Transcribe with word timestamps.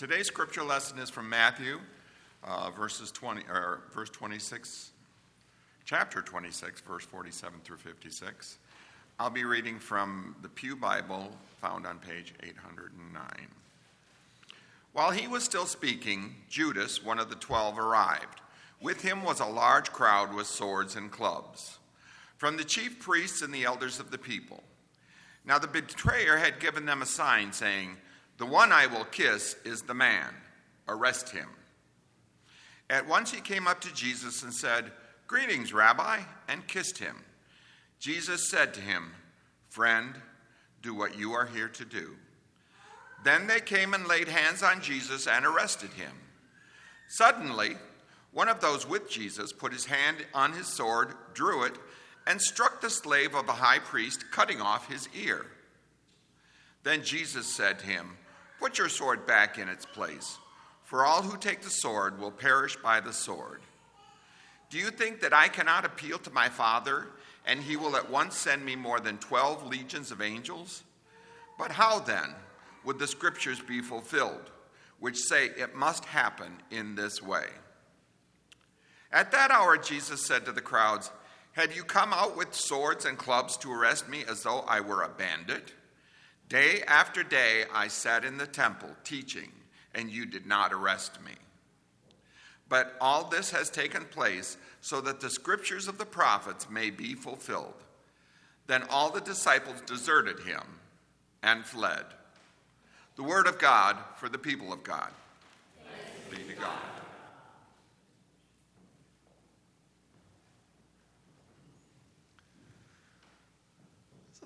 Today's 0.00 0.28
scripture 0.28 0.62
lesson 0.62 0.98
is 0.98 1.10
from 1.10 1.28
Matthew, 1.28 1.78
uh, 2.42 2.70
verses 2.70 3.12
20, 3.12 3.42
or 3.50 3.82
verse 3.92 4.08
26, 4.08 4.92
chapter 5.84 6.22
26, 6.22 6.80
verse 6.80 7.04
47 7.04 7.60
through 7.62 7.76
56. 7.76 8.56
I'll 9.18 9.28
be 9.28 9.44
reading 9.44 9.78
from 9.78 10.36
the 10.40 10.48
Pew 10.48 10.74
Bible 10.74 11.28
found 11.60 11.86
on 11.86 11.98
page 11.98 12.32
809. 12.42 13.22
While 14.94 15.10
he 15.10 15.28
was 15.28 15.44
still 15.44 15.66
speaking, 15.66 16.34
Judas, 16.48 17.04
one 17.04 17.18
of 17.18 17.28
the 17.28 17.36
twelve, 17.36 17.78
arrived. 17.78 18.40
With 18.80 19.02
him 19.02 19.22
was 19.22 19.40
a 19.40 19.44
large 19.44 19.92
crowd 19.92 20.34
with 20.34 20.46
swords 20.46 20.96
and 20.96 21.10
clubs, 21.10 21.78
from 22.38 22.56
the 22.56 22.64
chief 22.64 23.00
priests 23.00 23.42
and 23.42 23.52
the 23.52 23.64
elders 23.64 24.00
of 24.00 24.10
the 24.10 24.16
people. 24.16 24.62
Now 25.44 25.58
the 25.58 25.68
betrayer 25.68 26.38
had 26.38 26.58
given 26.58 26.86
them 26.86 27.02
a 27.02 27.06
sign, 27.06 27.52
saying, 27.52 27.98
The 28.40 28.46
one 28.46 28.72
I 28.72 28.86
will 28.86 29.04
kiss 29.04 29.54
is 29.66 29.82
the 29.82 29.92
man. 29.92 30.32
Arrest 30.88 31.28
him. 31.28 31.46
At 32.88 33.06
once 33.06 33.30
he 33.30 33.42
came 33.42 33.66
up 33.68 33.82
to 33.82 33.92
Jesus 33.92 34.42
and 34.42 34.52
said, 34.52 34.92
Greetings, 35.26 35.74
Rabbi, 35.74 36.20
and 36.48 36.66
kissed 36.66 36.96
him. 36.96 37.16
Jesus 37.98 38.48
said 38.48 38.72
to 38.72 38.80
him, 38.80 39.12
Friend, 39.68 40.14
do 40.80 40.94
what 40.94 41.18
you 41.18 41.34
are 41.34 41.44
here 41.44 41.68
to 41.68 41.84
do. 41.84 42.16
Then 43.24 43.46
they 43.46 43.60
came 43.60 43.92
and 43.92 44.08
laid 44.08 44.26
hands 44.26 44.62
on 44.62 44.80
Jesus 44.80 45.26
and 45.26 45.44
arrested 45.44 45.90
him. 45.90 46.12
Suddenly, 47.08 47.76
one 48.32 48.48
of 48.48 48.62
those 48.62 48.88
with 48.88 49.10
Jesus 49.10 49.52
put 49.52 49.74
his 49.74 49.84
hand 49.84 50.16
on 50.32 50.54
his 50.54 50.66
sword, 50.66 51.12
drew 51.34 51.64
it, 51.64 51.76
and 52.26 52.40
struck 52.40 52.80
the 52.80 52.88
slave 52.88 53.34
of 53.34 53.44
the 53.44 53.52
high 53.52 53.80
priest, 53.80 54.30
cutting 54.30 54.62
off 54.62 54.90
his 54.90 55.10
ear. 55.14 55.44
Then 56.84 57.04
Jesus 57.04 57.46
said 57.46 57.80
to 57.80 57.86
him, 57.86 58.16
Put 58.60 58.76
your 58.76 58.90
sword 58.90 59.26
back 59.26 59.58
in 59.58 59.70
its 59.70 59.86
place, 59.86 60.36
for 60.84 61.06
all 61.06 61.22
who 61.22 61.38
take 61.38 61.62
the 61.62 61.70
sword 61.70 62.20
will 62.20 62.30
perish 62.30 62.76
by 62.76 63.00
the 63.00 63.12
sword. 63.12 63.62
Do 64.68 64.76
you 64.76 64.90
think 64.90 65.22
that 65.22 65.32
I 65.32 65.48
cannot 65.48 65.86
appeal 65.86 66.18
to 66.18 66.30
my 66.30 66.50
Father, 66.50 67.06
and 67.46 67.60
he 67.60 67.76
will 67.76 67.96
at 67.96 68.10
once 68.10 68.36
send 68.36 68.62
me 68.62 68.76
more 68.76 69.00
than 69.00 69.16
twelve 69.16 69.66
legions 69.66 70.10
of 70.10 70.20
angels? 70.20 70.84
But 71.58 71.70
how 71.70 72.00
then 72.00 72.34
would 72.84 72.98
the 72.98 73.06
scriptures 73.06 73.60
be 73.60 73.80
fulfilled, 73.80 74.50
which 74.98 75.16
say 75.16 75.46
it 75.46 75.74
must 75.74 76.04
happen 76.04 76.52
in 76.70 76.94
this 76.94 77.22
way? 77.22 77.46
At 79.10 79.32
that 79.32 79.50
hour, 79.50 79.78
Jesus 79.78 80.24
said 80.26 80.44
to 80.44 80.52
the 80.52 80.60
crowds, 80.60 81.10
Had 81.52 81.74
you 81.74 81.82
come 81.82 82.12
out 82.12 82.36
with 82.36 82.54
swords 82.54 83.06
and 83.06 83.16
clubs 83.16 83.56
to 83.56 83.72
arrest 83.72 84.06
me 84.06 84.24
as 84.28 84.42
though 84.42 84.60
I 84.68 84.82
were 84.82 85.02
a 85.02 85.08
bandit? 85.08 85.72
Day 86.50 86.82
after 86.88 87.22
day 87.22 87.62
I 87.72 87.86
sat 87.86 88.24
in 88.24 88.36
the 88.36 88.46
temple 88.46 88.90
teaching, 89.04 89.52
and 89.94 90.10
you 90.10 90.26
did 90.26 90.46
not 90.46 90.72
arrest 90.72 91.22
me. 91.24 91.30
But 92.68 92.96
all 93.00 93.28
this 93.28 93.52
has 93.52 93.70
taken 93.70 94.04
place 94.04 94.56
so 94.80 95.00
that 95.00 95.20
the 95.20 95.30
scriptures 95.30 95.86
of 95.86 95.96
the 95.96 96.04
prophets 96.04 96.68
may 96.68 96.90
be 96.90 97.14
fulfilled. 97.14 97.84
Then 98.66 98.82
all 98.90 99.10
the 99.10 99.20
disciples 99.20 99.80
deserted 99.86 100.40
him 100.40 100.62
and 101.44 101.64
fled. 101.64 102.04
The 103.14 103.22
word 103.22 103.46
of 103.46 103.60
God 103.60 103.96
for 104.16 104.28
the 104.28 104.36
people 104.36 104.72
of 104.72 104.82
God. 104.82 105.10
Be 106.30 106.36
to 106.36 106.54
God. 106.54 106.99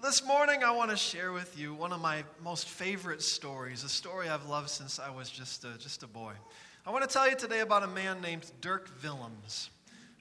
This 0.04 0.22
morning, 0.22 0.62
I 0.62 0.70
want 0.70 0.90
to 0.90 0.98
share 0.98 1.32
with 1.32 1.58
you 1.58 1.72
one 1.72 1.90
of 1.90 1.98
my 1.98 2.24
most 2.42 2.68
favorite 2.68 3.22
stories, 3.22 3.84
a 3.84 3.88
story 3.88 4.28
I've 4.28 4.44
loved 4.44 4.68
since 4.68 4.98
I 4.98 5.08
was 5.08 5.30
just 5.30 5.64
a, 5.64 5.78
just 5.78 6.02
a 6.02 6.06
boy. 6.06 6.34
I 6.86 6.90
want 6.90 7.08
to 7.08 7.10
tell 7.10 7.26
you 7.26 7.34
today 7.34 7.60
about 7.60 7.82
a 7.84 7.86
man 7.86 8.20
named 8.20 8.52
Dirk 8.60 8.90
Willems. 9.02 9.70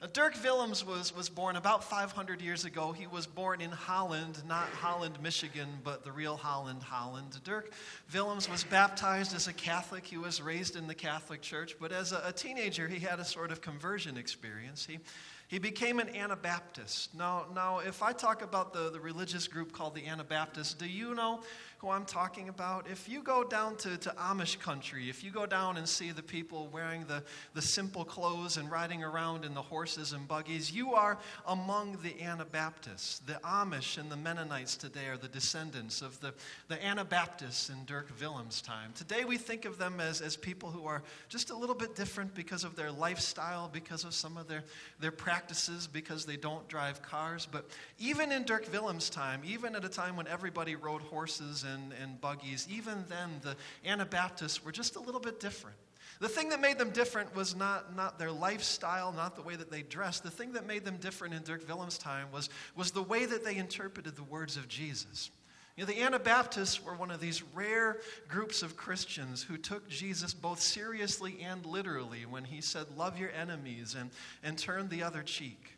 Now, 0.00 0.06
Dirk 0.10 0.42
Willems 0.42 0.86
was, 0.86 1.14
was 1.14 1.28
born 1.28 1.56
about 1.56 1.84
500 1.84 2.40
years 2.40 2.64
ago. 2.64 2.92
He 2.92 3.06
was 3.06 3.26
born 3.26 3.60
in 3.60 3.70
Holland, 3.70 4.42
not 4.48 4.68
Holland, 4.68 5.18
Michigan, 5.22 5.68
but 5.84 6.02
the 6.02 6.12
real 6.12 6.38
Holland, 6.38 6.82
Holland. 6.82 7.38
Dirk 7.44 7.70
Willems 8.14 8.48
was 8.48 8.64
baptized 8.64 9.34
as 9.34 9.48
a 9.48 9.52
Catholic. 9.52 10.06
He 10.06 10.16
was 10.16 10.40
raised 10.40 10.76
in 10.76 10.86
the 10.86 10.94
Catholic 10.94 11.42
Church, 11.42 11.76
but 11.78 11.92
as 11.92 12.12
a, 12.12 12.22
a 12.24 12.32
teenager, 12.32 12.88
he 12.88 13.00
had 13.00 13.20
a 13.20 13.24
sort 13.24 13.52
of 13.52 13.60
conversion 13.60 14.16
experience. 14.16 14.86
He 14.86 15.00
he 15.48 15.58
became 15.58 16.00
an 16.00 16.08
Anabaptist. 16.14 17.14
Now, 17.14 17.46
now 17.54 17.78
if 17.80 18.02
I 18.02 18.12
talk 18.12 18.42
about 18.42 18.72
the, 18.72 18.90
the 18.90 19.00
religious 19.00 19.46
group 19.46 19.72
called 19.72 19.94
the 19.94 20.06
Anabaptists, 20.06 20.74
do 20.74 20.86
you 20.86 21.14
know 21.14 21.42
who 21.84 21.90
I'm 21.90 22.06
talking 22.06 22.48
about? 22.48 22.88
If 22.90 23.10
you 23.10 23.22
go 23.22 23.44
down 23.44 23.76
to, 23.76 23.98
to 23.98 24.10
Amish 24.12 24.58
country, 24.58 25.10
if 25.10 25.22
you 25.22 25.30
go 25.30 25.44
down 25.44 25.76
and 25.76 25.86
see 25.86 26.12
the 26.12 26.22
people 26.22 26.70
wearing 26.72 27.04
the, 27.04 27.22
the 27.52 27.60
simple 27.60 28.06
clothes 28.06 28.56
and 28.56 28.70
riding 28.70 29.04
around 29.04 29.44
in 29.44 29.52
the 29.52 29.60
horses 29.60 30.14
and 30.14 30.26
buggies, 30.26 30.72
you 30.72 30.94
are 30.94 31.18
among 31.46 31.98
the 32.02 32.22
Anabaptists. 32.22 33.18
The 33.26 33.34
Amish 33.44 33.98
and 33.98 34.10
the 34.10 34.16
Mennonites 34.16 34.78
today 34.78 35.08
are 35.08 35.18
the 35.18 35.28
descendants 35.28 36.00
of 36.00 36.18
the, 36.20 36.32
the 36.68 36.82
Anabaptists 36.82 37.68
in 37.68 37.84
Dirk 37.84 38.08
Willems' 38.18 38.62
time. 38.62 38.92
Today 38.94 39.26
we 39.26 39.36
think 39.36 39.66
of 39.66 39.76
them 39.76 40.00
as, 40.00 40.22
as 40.22 40.38
people 40.38 40.70
who 40.70 40.86
are 40.86 41.02
just 41.28 41.50
a 41.50 41.56
little 41.56 41.76
bit 41.76 41.94
different 41.94 42.34
because 42.34 42.64
of 42.64 42.76
their 42.76 42.92
lifestyle, 42.92 43.68
because 43.70 44.04
of 44.04 44.14
some 44.14 44.38
of 44.38 44.48
their, 44.48 44.64
their 45.00 45.12
practices, 45.12 45.86
because 45.86 46.24
they 46.24 46.38
don't 46.38 46.66
drive 46.66 47.02
cars. 47.02 47.46
But 47.50 47.68
even 47.98 48.32
in 48.32 48.44
Dirk 48.44 48.72
Willems' 48.72 49.10
time, 49.10 49.42
even 49.44 49.76
at 49.76 49.84
a 49.84 49.90
time 49.90 50.16
when 50.16 50.26
everybody 50.28 50.76
rode 50.76 51.02
horses 51.02 51.62
and 51.62 51.73
and, 51.74 51.92
and 52.00 52.20
buggies, 52.20 52.66
even 52.70 53.04
then, 53.08 53.40
the 53.42 53.56
Anabaptists 53.86 54.64
were 54.64 54.72
just 54.72 54.96
a 54.96 55.00
little 55.00 55.20
bit 55.20 55.40
different. 55.40 55.76
The 56.20 56.28
thing 56.28 56.50
that 56.50 56.60
made 56.60 56.78
them 56.78 56.90
different 56.90 57.34
was 57.34 57.56
not, 57.56 57.96
not 57.96 58.18
their 58.18 58.30
lifestyle, 58.30 59.12
not 59.12 59.36
the 59.36 59.42
way 59.42 59.56
that 59.56 59.70
they 59.70 59.82
dressed. 59.82 60.22
The 60.22 60.30
thing 60.30 60.52
that 60.52 60.66
made 60.66 60.84
them 60.84 60.96
different 60.96 61.34
in 61.34 61.42
Dirk 61.42 61.68
Willems' 61.68 61.98
time 61.98 62.28
was, 62.32 62.48
was 62.76 62.92
the 62.92 63.02
way 63.02 63.26
that 63.26 63.44
they 63.44 63.56
interpreted 63.56 64.14
the 64.14 64.22
words 64.22 64.56
of 64.56 64.68
Jesus. 64.68 65.30
You 65.76 65.84
know, 65.84 65.92
the 65.92 66.02
Anabaptists 66.02 66.84
were 66.84 66.94
one 66.94 67.10
of 67.10 67.20
these 67.20 67.42
rare 67.52 67.98
groups 68.28 68.62
of 68.62 68.76
Christians 68.76 69.42
who 69.42 69.56
took 69.56 69.88
Jesus 69.88 70.32
both 70.32 70.60
seriously 70.60 71.38
and 71.42 71.66
literally 71.66 72.26
when 72.26 72.44
he 72.44 72.60
said, 72.60 72.86
Love 72.96 73.18
your 73.18 73.32
enemies 73.32 73.96
and, 73.98 74.10
and 74.44 74.56
turn 74.56 74.88
the 74.88 75.02
other 75.02 75.22
cheek. 75.22 75.72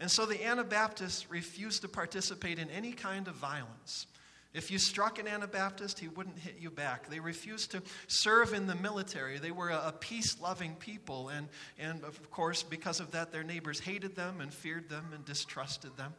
And 0.00 0.10
so 0.10 0.26
the 0.26 0.44
Anabaptists 0.44 1.30
refused 1.30 1.82
to 1.82 1.88
participate 1.88 2.58
in 2.58 2.68
any 2.70 2.92
kind 2.92 3.28
of 3.28 3.34
violence. 3.34 4.06
If 4.54 4.70
you 4.70 4.78
struck 4.78 5.18
an 5.18 5.28
Anabaptist, 5.28 5.98
he 5.98 6.08
wouldn't 6.08 6.38
hit 6.38 6.56
you 6.58 6.70
back. 6.70 7.10
They 7.10 7.20
refused 7.20 7.72
to 7.72 7.82
serve 8.06 8.54
in 8.54 8.66
the 8.66 8.74
military. 8.74 9.38
They 9.38 9.50
were 9.50 9.68
a, 9.68 9.92
peace 9.92 10.40
loving 10.40 10.74
people. 10.76 11.28
And, 11.28 11.48
and 11.78 12.02
of 12.02 12.30
course, 12.30 12.62
because 12.62 12.98
of 13.00 13.10
that, 13.10 13.30
their 13.30 13.44
neighbors 13.44 13.78
hated 13.78 14.16
them 14.16 14.40
and 14.40 14.52
feared 14.52 14.88
them 14.88 15.10
and 15.12 15.24
distrusted 15.24 15.96
them. 15.98 16.14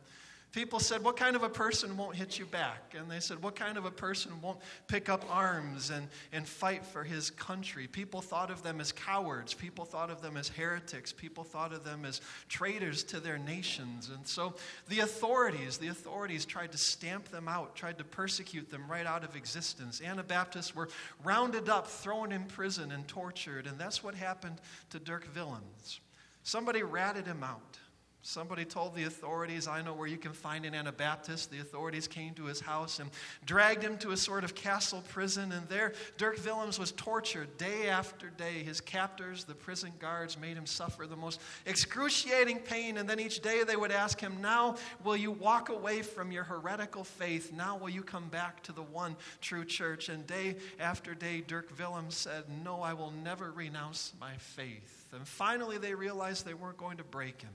People 0.52 0.80
said, 0.80 1.04
What 1.04 1.16
kind 1.16 1.36
of 1.36 1.44
a 1.44 1.50
person 1.50 1.96
won't 1.96 2.16
hit 2.16 2.40
you 2.40 2.46
back? 2.46 2.96
And 2.98 3.10
they 3.10 3.20
said, 3.20 3.42
What 3.44 3.56
kind 3.56 3.78
of 3.78 3.86
a 3.86 3.92
person 3.92 4.32
won't 4.42 4.58
pick 4.88 5.08
up 5.08 5.24
arms 5.30 5.92
and, 5.92 6.08
and 6.32 6.48
fight 6.48 6.84
for 6.84 7.04
his 7.04 7.30
country? 7.30 7.86
People 7.86 8.20
thought 8.20 8.50
of 8.50 8.64
them 8.64 8.82
as 8.82 8.92
cowards. 8.92 9.54
People 9.54 9.86
thought 9.86 10.10
of 10.10 10.24
them 10.24 10.38
as 10.38 10.50
heretics. 10.50 11.14
People 11.14 11.44
thought 11.44 11.72
of 11.72 11.84
them 11.84 12.04
as 12.04 12.22
traitors 12.48 13.04
to 13.04 13.20
their 13.20 13.38
nations. 13.38 14.10
And 14.10 14.28
so 14.28 14.56
the 14.88 15.02
authorities, 15.02 15.78
the 15.78 15.90
authorities 15.90 16.46
tried 16.46 16.72
to 16.72 16.80
stamp 16.80 17.30
them 17.30 17.48
out, 17.48 17.76
tried 17.76 18.00
to 18.00 18.04
persecute 18.04 18.72
them 18.72 18.90
right 18.90 19.06
out 19.06 19.24
of 19.24 19.36
existence. 19.36 20.02
Anabaptists 20.02 20.76
were 20.76 20.90
rounded 21.24 21.70
up, 21.70 21.86
thrown 21.86 22.32
in 22.32 22.46
prison, 22.46 22.92
and 22.92 23.08
tortured. 23.08 23.68
And 23.68 23.78
that's 23.78 24.04
what 24.04 24.16
happened 24.16 24.60
to 24.90 24.98
Dirk 24.98 25.28
Willems. 25.36 26.00
Somebody 26.42 26.82
ratted 26.82 27.28
him 27.28 27.44
out. 27.44 27.78
Somebody 28.22 28.66
told 28.66 28.96
the 28.96 29.06
authorities, 29.06 29.66
I 29.66 29.82
know 29.82 29.94
where 29.94 30.08
you 30.08 30.18
can 30.18 30.34
find 30.34 30.66
an 30.66 30.76
Anabaptist. 30.76 31.52
The 31.52 31.60
authorities 31.60 32.06
came 32.06 32.34
to 32.34 32.46
his 32.46 32.60
house 32.60 33.00
and 33.00 33.10
dragged 33.46 33.82
him 33.82 33.98
to 34.00 34.12
a 34.12 34.18
sort 34.18 34.44
of 34.44 34.54
castle 34.54 35.02
prison. 35.08 35.54
And 35.54 35.68
there, 35.70 35.94
Dirk 36.18 36.38
Willems 36.44 36.78
was 36.78 36.92
tortured 36.92 37.58
day 37.58 37.88
after 37.88 38.30
day. 38.30 38.62
His 38.64 38.82
captors, 38.82 39.46
the 39.46 39.56
prison 39.56 39.94
guards, 40.00 40.38
made 40.38 40.58
him 40.58 40.66
suffer 40.66 41.08
the 41.08 41.16
most 41.16 41.40
excruciating 41.66 42.60
pain. 42.60 42.98
And 42.98 43.10
then 43.10 43.22
each 43.22 43.40
day 43.40 43.64
they 43.64 43.78
would 43.78 43.92
ask 43.92 44.20
him, 44.20 44.42
Now 44.42 44.76
will 45.06 45.18
you 45.18 45.32
walk 45.32 45.70
away 45.70 46.02
from 46.02 46.34
your 46.34 46.44
heretical 46.44 47.06
faith? 47.06 47.54
Now 47.54 47.78
will 47.78 47.90
you 47.90 48.04
come 48.04 48.28
back 48.28 48.62
to 48.64 48.74
the 48.74 48.84
one 48.84 49.16
true 49.40 49.64
church? 49.64 50.10
And 50.10 50.28
day 50.28 50.58
after 50.78 51.16
day, 51.16 51.40
Dirk 51.40 51.72
Willems 51.80 52.16
said, 52.16 52.44
No, 52.66 52.82
I 52.82 52.92
will 52.92 53.12
never 53.24 53.52
renounce 53.52 54.12
my 54.20 54.34
faith. 54.36 55.06
And 55.14 55.26
finally, 55.26 55.78
they 55.78 55.96
realized 55.96 56.46
they 56.46 56.54
weren't 56.54 56.78
going 56.78 56.98
to 56.98 57.06
break 57.06 57.42
him. 57.42 57.52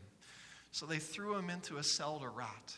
So 0.74 0.86
they 0.86 0.98
threw 0.98 1.36
him 1.36 1.50
into 1.50 1.76
a 1.76 1.84
cell 1.84 2.18
to 2.18 2.28
rot. 2.28 2.76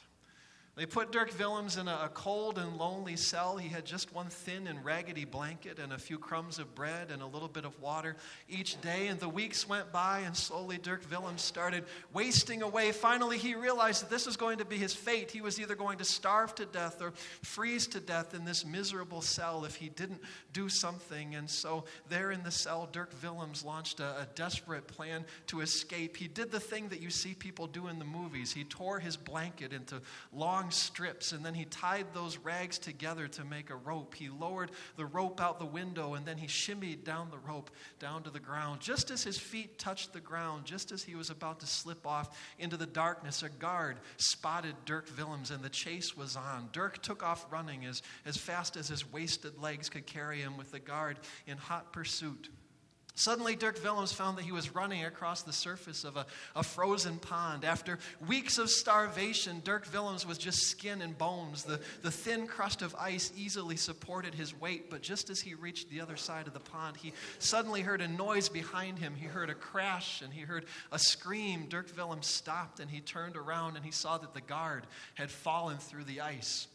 They 0.76 0.84
put 0.84 1.10
Dirk 1.10 1.32
Willems 1.38 1.78
in 1.78 1.88
a, 1.88 2.10
cold 2.12 2.58
and 2.58 2.76
lonely 2.76 3.16
cell. 3.16 3.56
He 3.56 3.70
had 3.70 3.86
just 3.86 4.12
one 4.14 4.26
thin 4.26 4.66
and 4.66 4.84
raggedy 4.84 5.24
blanket 5.24 5.78
and 5.78 5.90
a 5.90 5.98
few 5.98 6.18
crumbs 6.18 6.58
of 6.58 6.74
bread 6.74 7.10
and 7.10 7.22
a 7.22 7.26
little 7.26 7.48
bit 7.48 7.64
of 7.64 7.80
water 7.80 8.14
each 8.46 8.78
day. 8.82 9.06
And 9.06 9.18
the 9.18 9.28
weeks 9.28 9.66
went 9.66 9.90
by, 9.90 10.20
and 10.20 10.36
slowly 10.36 10.76
Dirk 10.76 11.00
Willems 11.10 11.40
started 11.40 11.84
wasting 12.12 12.60
away. 12.60 12.92
Finally, 12.92 13.38
he 13.38 13.54
realized 13.54 14.02
that 14.02 14.10
this 14.10 14.26
was 14.26 14.36
going 14.36 14.58
to 14.58 14.66
be 14.66 14.76
his 14.76 14.92
fate. 14.92 15.30
He 15.30 15.40
was 15.40 15.58
either 15.58 15.74
going 15.74 15.96
to 15.96 16.04
starve 16.04 16.54
to 16.56 16.66
death 16.66 17.00
or 17.00 17.14
freeze 17.40 17.86
to 17.88 18.00
death 18.00 18.34
in 18.34 18.44
this 18.44 18.66
miserable 18.66 19.22
cell 19.22 19.64
if 19.64 19.76
he 19.76 19.88
didn't 19.88 20.20
do 20.52 20.68
something. 20.68 21.36
And 21.36 21.48
so, 21.48 21.84
there 22.10 22.32
in 22.32 22.42
the 22.42 22.50
cell, 22.50 22.86
Dirk 22.92 23.12
Willems 23.22 23.64
launched 23.64 24.00
a, 24.00 24.20
a 24.20 24.28
desperate 24.34 24.86
plan 24.86 25.24
to 25.46 25.62
escape. 25.62 26.18
He 26.18 26.28
did 26.28 26.52
the 26.52 26.60
thing 26.60 26.90
that 26.90 27.00
you 27.00 27.08
see 27.08 27.32
people 27.32 27.66
do 27.66 27.88
in 27.88 27.98
the 27.98 28.04
movies. 28.04 28.52
He 28.52 28.64
tore 28.64 29.00
his 29.00 29.16
blanket 29.16 29.72
into 29.72 30.02
long 30.34 30.65
long 30.66 30.72
strips, 30.72 31.30
and 31.30 31.46
then 31.46 31.54
he 31.54 31.64
tied 31.64 32.06
those 32.12 32.38
rags 32.38 32.76
together 32.76 33.28
to 33.28 33.44
make 33.44 33.70
a 33.70 33.76
rope. 33.76 34.14
He 34.14 34.28
lowered 34.28 34.72
the 34.96 35.06
rope 35.06 35.40
out 35.40 35.60
the 35.60 35.64
window, 35.64 36.14
and 36.14 36.26
then 36.26 36.38
he 36.38 36.48
shimmied 36.48 37.04
down 37.04 37.30
the 37.30 37.38
rope 37.38 37.70
down 38.00 38.24
to 38.24 38.30
the 38.30 38.40
ground. 38.40 38.80
Just 38.80 39.12
as 39.12 39.22
his 39.22 39.38
feet 39.38 39.78
touched 39.78 40.12
the 40.12 40.20
ground, 40.20 40.64
just 40.64 40.90
as 40.90 41.04
he 41.04 41.14
was 41.14 41.30
about 41.30 41.60
to 41.60 41.66
slip 41.66 42.04
off 42.04 42.36
into 42.58 42.76
the 42.76 42.86
darkness, 42.86 43.44
a 43.44 43.48
guard 43.48 43.98
spotted 44.16 44.74
Dirk 44.84 45.08
Willems, 45.16 45.52
and 45.52 45.62
the 45.62 45.68
chase 45.68 46.16
was 46.16 46.34
on. 46.34 46.68
Dirk 46.72 47.00
took 47.00 47.22
off 47.22 47.46
running 47.48 47.84
as, 47.84 48.02
as 48.24 48.36
fast 48.36 48.76
as 48.76 48.88
his 48.88 49.10
wasted 49.12 49.62
legs 49.62 49.88
could 49.88 50.06
carry 50.06 50.40
him, 50.40 50.56
with 50.56 50.72
the 50.72 50.80
guard 50.80 51.20
in 51.46 51.58
hot 51.58 51.92
pursuit. 51.92 52.48
Suddenly, 53.18 53.56
Dirk 53.56 53.82
Willems 53.82 54.12
found 54.12 54.36
that 54.36 54.44
he 54.44 54.52
was 54.52 54.74
running 54.74 55.06
across 55.06 55.40
the 55.40 55.52
surface 55.52 56.04
of 56.04 56.18
a, 56.18 56.26
a 56.54 56.62
frozen 56.62 57.16
pond. 57.16 57.64
After 57.64 57.98
weeks 58.28 58.58
of 58.58 58.68
starvation, 58.68 59.62
Dirk 59.64 59.88
Willems 59.90 60.26
was 60.26 60.36
just 60.36 60.64
skin 60.64 61.00
and 61.00 61.16
bones. 61.16 61.64
The, 61.64 61.80
the 62.02 62.10
thin 62.10 62.46
crust 62.46 62.82
of 62.82 62.94
ice 62.96 63.32
easily 63.34 63.76
supported 63.76 64.34
his 64.34 64.54
weight, 64.60 64.90
but 64.90 65.00
just 65.00 65.30
as 65.30 65.40
he 65.40 65.54
reached 65.54 65.88
the 65.88 66.02
other 66.02 66.16
side 66.16 66.46
of 66.46 66.52
the 66.52 66.60
pond, 66.60 66.98
he 66.98 67.14
suddenly 67.38 67.80
heard 67.80 68.02
a 68.02 68.08
noise 68.08 68.50
behind 68.50 68.98
him. 68.98 69.14
He 69.14 69.24
heard 69.24 69.48
a 69.48 69.54
crash 69.54 70.20
and 70.20 70.30
he 70.30 70.42
heard 70.42 70.66
a 70.92 70.98
scream. 70.98 71.68
Dirk 71.70 71.88
Willems 71.96 72.26
stopped 72.26 72.80
and 72.80 72.90
he 72.90 73.00
turned 73.00 73.36
around 73.36 73.76
and 73.76 73.84
he 73.84 73.92
saw 73.92 74.18
that 74.18 74.34
the 74.34 74.42
guard 74.42 74.86
had 75.14 75.30
fallen 75.30 75.78
through 75.78 76.04
the 76.04 76.20
ice. 76.20 76.68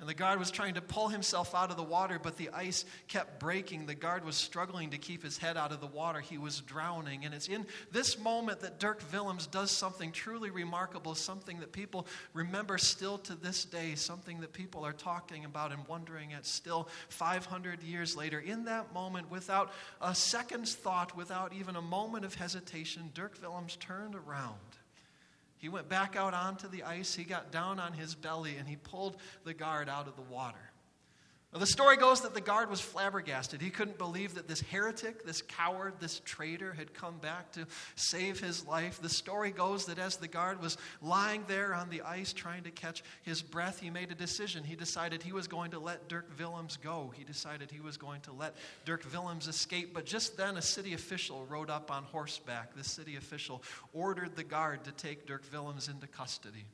And 0.00 0.08
the 0.08 0.14
guard 0.14 0.38
was 0.38 0.50
trying 0.50 0.74
to 0.74 0.80
pull 0.80 1.08
himself 1.08 1.54
out 1.54 1.70
of 1.70 1.76
the 1.76 1.82
water, 1.82 2.18
but 2.20 2.38
the 2.38 2.48
ice 2.50 2.86
kept 3.06 3.38
breaking. 3.38 3.84
The 3.84 3.94
guard 3.94 4.24
was 4.24 4.34
struggling 4.34 4.88
to 4.90 4.98
keep 4.98 5.22
his 5.22 5.36
head 5.36 5.58
out 5.58 5.72
of 5.72 5.82
the 5.82 5.86
water. 5.86 6.20
He 6.20 6.38
was 6.38 6.62
drowning. 6.62 7.26
And 7.26 7.34
it's 7.34 7.48
in 7.48 7.66
this 7.92 8.18
moment 8.18 8.60
that 8.60 8.80
Dirk 8.80 9.02
Willems 9.12 9.46
does 9.46 9.70
something 9.70 10.10
truly 10.10 10.48
remarkable, 10.48 11.14
something 11.14 11.60
that 11.60 11.72
people 11.72 12.06
remember 12.32 12.78
still 12.78 13.18
to 13.18 13.34
this 13.34 13.66
day, 13.66 13.94
something 13.94 14.40
that 14.40 14.54
people 14.54 14.86
are 14.86 14.94
talking 14.94 15.44
about 15.44 15.70
and 15.70 15.86
wondering 15.86 16.32
at 16.32 16.46
still 16.46 16.88
500 17.10 17.82
years 17.82 18.16
later. 18.16 18.40
In 18.40 18.64
that 18.64 18.94
moment, 18.94 19.30
without 19.30 19.70
a 20.00 20.14
second's 20.14 20.74
thought, 20.74 21.14
without 21.14 21.52
even 21.52 21.76
a 21.76 21.82
moment 21.82 22.24
of 22.24 22.34
hesitation, 22.34 23.10
Dirk 23.12 23.36
Willems 23.42 23.76
turned 23.76 24.14
around 24.14 24.56
he 25.60 25.68
went 25.68 25.90
back 25.90 26.16
out 26.16 26.32
onto 26.32 26.68
the 26.68 26.82
ice, 26.82 27.14
he 27.14 27.22
got 27.22 27.52
down 27.52 27.78
on 27.78 27.92
his 27.92 28.14
belly, 28.14 28.56
and 28.56 28.66
he 28.66 28.76
pulled 28.76 29.18
the 29.44 29.52
guard 29.52 29.90
out 29.90 30.08
of 30.08 30.16
the 30.16 30.22
water. 30.22 30.69
Well, 31.52 31.58
the 31.58 31.66
story 31.66 31.96
goes 31.96 32.20
that 32.20 32.32
the 32.32 32.40
guard 32.40 32.70
was 32.70 32.80
flabbergasted. 32.80 33.60
He 33.60 33.70
couldn't 33.70 33.98
believe 33.98 34.36
that 34.36 34.46
this 34.46 34.60
heretic, 34.60 35.26
this 35.26 35.42
coward, 35.42 35.94
this 35.98 36.20
traitor 36.24 36.72
had 36.72 36.94
come 36.94 37.18
back 37.18 37.50
to 37.52 37.66
save 37.96 38.38
his 38.38 38.64
life. 38.68 39.02
The 39.02 39.08
story 39.08 39.50
goes 39.50 39.86
that 39.86 39.98
as 39.98 40.16
the 40.16 40.28
guard 40.28 40.62
was 40.62 40.78
lying 41.02 41.42
there 41.48 41.74
on 41.74 41.90
the 41.90 42.02
ice 42.02 42.32
trying 42.32 42.62
to 42.62 42.70
catch 42.70 43.02
his 43.22 43.42
breath, 43.42 43.80
he 43.80 43.90
made 43.90 44.12
a 44.12 44.14
decision. 44.14 44.62
He 44.62 44.76
decided 44.76 45.24
he 45.24 45.32
was 45.32 45.48
going 45.48 45.72
to 45.72 45.80
let 45.80 46.08
Dirk 46.08 46.30
Willems 46.38 46.76
go. 46.76 47.12
He 47.16 47.24
decided 47.24 47.72
he 47.72 47.80
was 47.80 47.96
going 47.96 48.20
to 48.22 48.32
let 48.32 48.54
Dirk 48.84 49.04
Willems 49.12 49.48
escape. 49.48 49.92
But 49.92 50.06
just 50.06 50.36
then, 50.36 50.56
a 50.56 50.62
city 50.62 50.94
official 50.94 51.46
rode 51.46 51.68
up 51.68 51.90
on 51.90 52.04
horseback. 52.04 52.76
The 52.76 52.84
city 52.84 53.16
official 53.16 53.64
ordered 53.92 54.36
the 54.36 54.44
guard 54.44 54.84
to 54.84 54.92
take 54.92 55.26
Dirk 55.26 55.42
Willems 55.52 55.88
into 55.88 56.06
custody. 56.06 56.64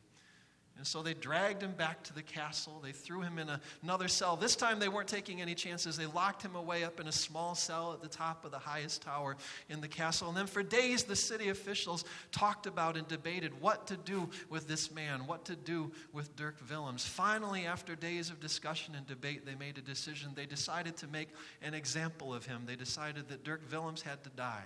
And 0.77 0.87
so 0.87 1.03
they 1.03 1.15
dragged 1.15 1.63
him 1.63 1.73
back 1.73 2.03
to 2.05 2.13
the 2.13 2.23
castle. 2.23 2.81
They 2.85 2.93
threw 2.93 3.23
him 3.23 3.39
in 3.39 3.49
a, 3.49 3.61
another 3.83 4.09
cell. 4.09 4.37
This 4.37 4.55
time 4.55 4.79
they 4.79 4.89
weren't 4.89 5.09
taking 5.09 5.41
any 5.41 5.55
chances. 5.55 5.97
They 5.97 6.05
locked 6.07 6.43
him 6.43 6.55
away 6.55 6.85
up 6.85 7.01
in 7.01 7.07
a 7.07 7.13
small 7.13 7.55
cell 7.55 7.95
at 7.95 8.03
the 8.03 8.09
top 8.09 8.45
of 8.45 8.51
the 8.51 8.59
highest 8.59 9.01
tower 9.01 9.37
in 9.71 9.81
the 9.81 9.89
castle. 9.89 10.29
And 10.29 10.37
then 10.37 10.47
for 10.47 10.63
days, 10.63 11.05
the 11.05 11.17
city 11.17 11.49
officials 11.49 12.05
talked 12.31 12.67
about 12.67 12.97
and 12.99 13.09
debated 13.09 13.59
what 13.61 13.87
to 13.87 13.97
do 13.97 14.29
with 14.51 14.69
this 14.69 14.91
man, 14.91 15.27
what 15.27 15.47
to 15.47 15.57
do 15.57 15.91
with 16.13 16.37
Dirk 16.37 16.57
Willems. 16.69 17.07
Finally, 17.07 17.65
after 17.65 17.95
days 17.95 18.29
of 18.29 18.39
discussion 18.39 18.95
and 18.95 19.07
debate, 19.07 19.47
they 19.47 19.55
made 19.55 19.79
a 19.79 19.83
decision. 19.83 20.33
They 20.35 20.47
decided 20.47 20.97
to 20.99 21.07
make 21.07 21.31
an 21.63 21.73
example 21.73 22.35
of 22.35 22.45
him. 22.45 22.65
They 22.67 22.77
decided 22.77 23.29
that 23.29 23.45
Dirk 23.45 23.63
Willems 23.71 24.03
had 24.03 24.23
to 24.25 24.31
die. 24.31 24.65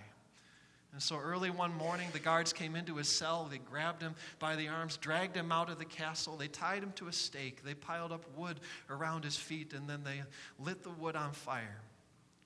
And 0.93 1.01
so 1.01 1.17
early 1.17 1.51
one 1.51 1.73
morning, 1.75 2.09
the 2.13 2.19
guards 2.19 2.53
came 2.53 2.75
into 2.75 2.97
his 2.97 3.09
cell. 3.09 3.47
They 3.49 3.59
grabbed 3.59 4.03
him 4.03 4.17
by 4.39 4.57
the 4.57 4.69
arms, 4.69 4.97
dragged 4.97 5.37
him 5.37 5.53
out 5.53 5.71
of 5.71 5.79
the 5.79 5.85
castle. 5.85 6.37
They 6.37 6.49
tied 6.49 6.83
him 6.83 6.93
to 6.97 7.07
a 7.07 7.13
stake. 7.13 7.63
They 7.63 7.75
piled 7.75 8.11
up 8.11 8.25
wood 8.37 8.59
around 8.89 9.25
his 9.25 9.37
feet, 9.37 9.73
and 9.73 9.89
then 9.89 10.03
they 10.03 10.23
lit 10.59 10.83
the 10.83 10.91
wood 10.91 11.15
on 11.15 11.33
fire. 11.33 11.81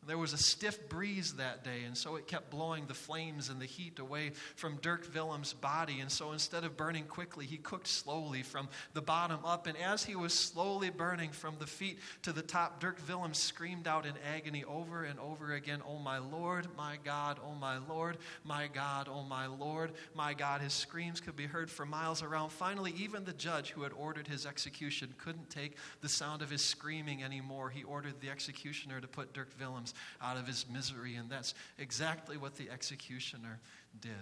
There 0.06 0.18
was 0.18 0.32
a 0.32 0.38
stiff 0.38 0.88
breeze 0.88 1.34
that 1.34 1.64
day, 1.64 1.84
and 1.86 1.96
so 1.96 2.16
it 2.16 2.26
kept 2.26 2.50
blowing 2.50 2.86
the 2.86 2.94
flames 2.94 3.48
and 3.48 3.60
the 3.60 3.66
heat 3.66 3.98
away 3.98 4.32
from 4.56 4.76
Dirk 4.82 5.08
Willems' 5.14 5.52
body. 5.52 6.00
And 6.00 6.10
so 6.10 6.32
instead 6.32 6.64
of 6.64 6.76
burning 6.76 7.04
quickly, 7.04 7.46
he 7.46 7.56
cooked 7.56 7.86
slowly 7.86 8.42
from 8.42 8.68
the 8.92 9.00
bottom 9.00 9.40
up. 9.44 9.66
And 9.66 9.78
as 9.78 10.04
he 10.04 10.14
was 10.14 10.34
slowly 10.34 10.90
burning 10.90 11.30
from 11.30 11.56
the 11.58 11.66
feet 11.66 11.98
to 12.22 12.32
the 12.32 12.42
top, 12.42 12.80
Dirk 12.80 12.98
Willems 13.08 13.38
screamed 13.38 13.88
out 13.88 14.04
in 14.04 14.12
agony 14.34 14.64
over 14.64 15.04
and 15.04 15.18
over 15.18 15.54
again, 15.54 15.80
Oh 15.88 15.98
my 15.98 16.18
Lord, 16.18 16.66
my 16.76 16.98
God, 17.02 17.38
oh 17.44 17.54
my 17.54 17.78
Lord, 17.88 18.18
my 18.44 18.66
God, 18.66 19.08
oh 19.10 19.22
my 19.22 19.46
Lord, 19.46 19.92
my 20.14 20.34
God. 20.34 20.60
His 20.60 20.74
screams 20.74 21.20
could 21.20 21.36
be 21.36 21.46
heard 21.46 21.70
for 21.70 21.86
miles 21.86 22.22
around. 22.22 22.50
Finally, 22.50 22.94
even 22.98 23.24
the 23.24 23.32
judge 23.32 23.70
who 23.70 23.82
had 23.82 23.92
ordered 23.92 24.28
his 24.28 24.44
execution 24.44 25.14
couldn't 25.18 25.48
take 25.48 25.76
the 26.00 26.08
sound 26.08 26.42
of 26.42 26.50
his 26.50 26.62
screaming 26.62 27.22
anymore. 27.22 27.70
He 27.70 27.84
ordered 27.84 28.20
the 28.20 28.30
executioner 28.30 29.00
to 29.00 29.08
put 29.08 29.32
Dirk 29.32 29.50
Willems 29.58 29.93
out 30.22 30.36
of 30.36 30.46
his 30.46 30.66
misery. 30.72 31.16
And 31.16 31.28
that's 31.30 31.54
exactly 31.78 32.36
what 32.36 32.56
the 32.56 32.70
executioner 32.70 33.60
did. 34.00 34.12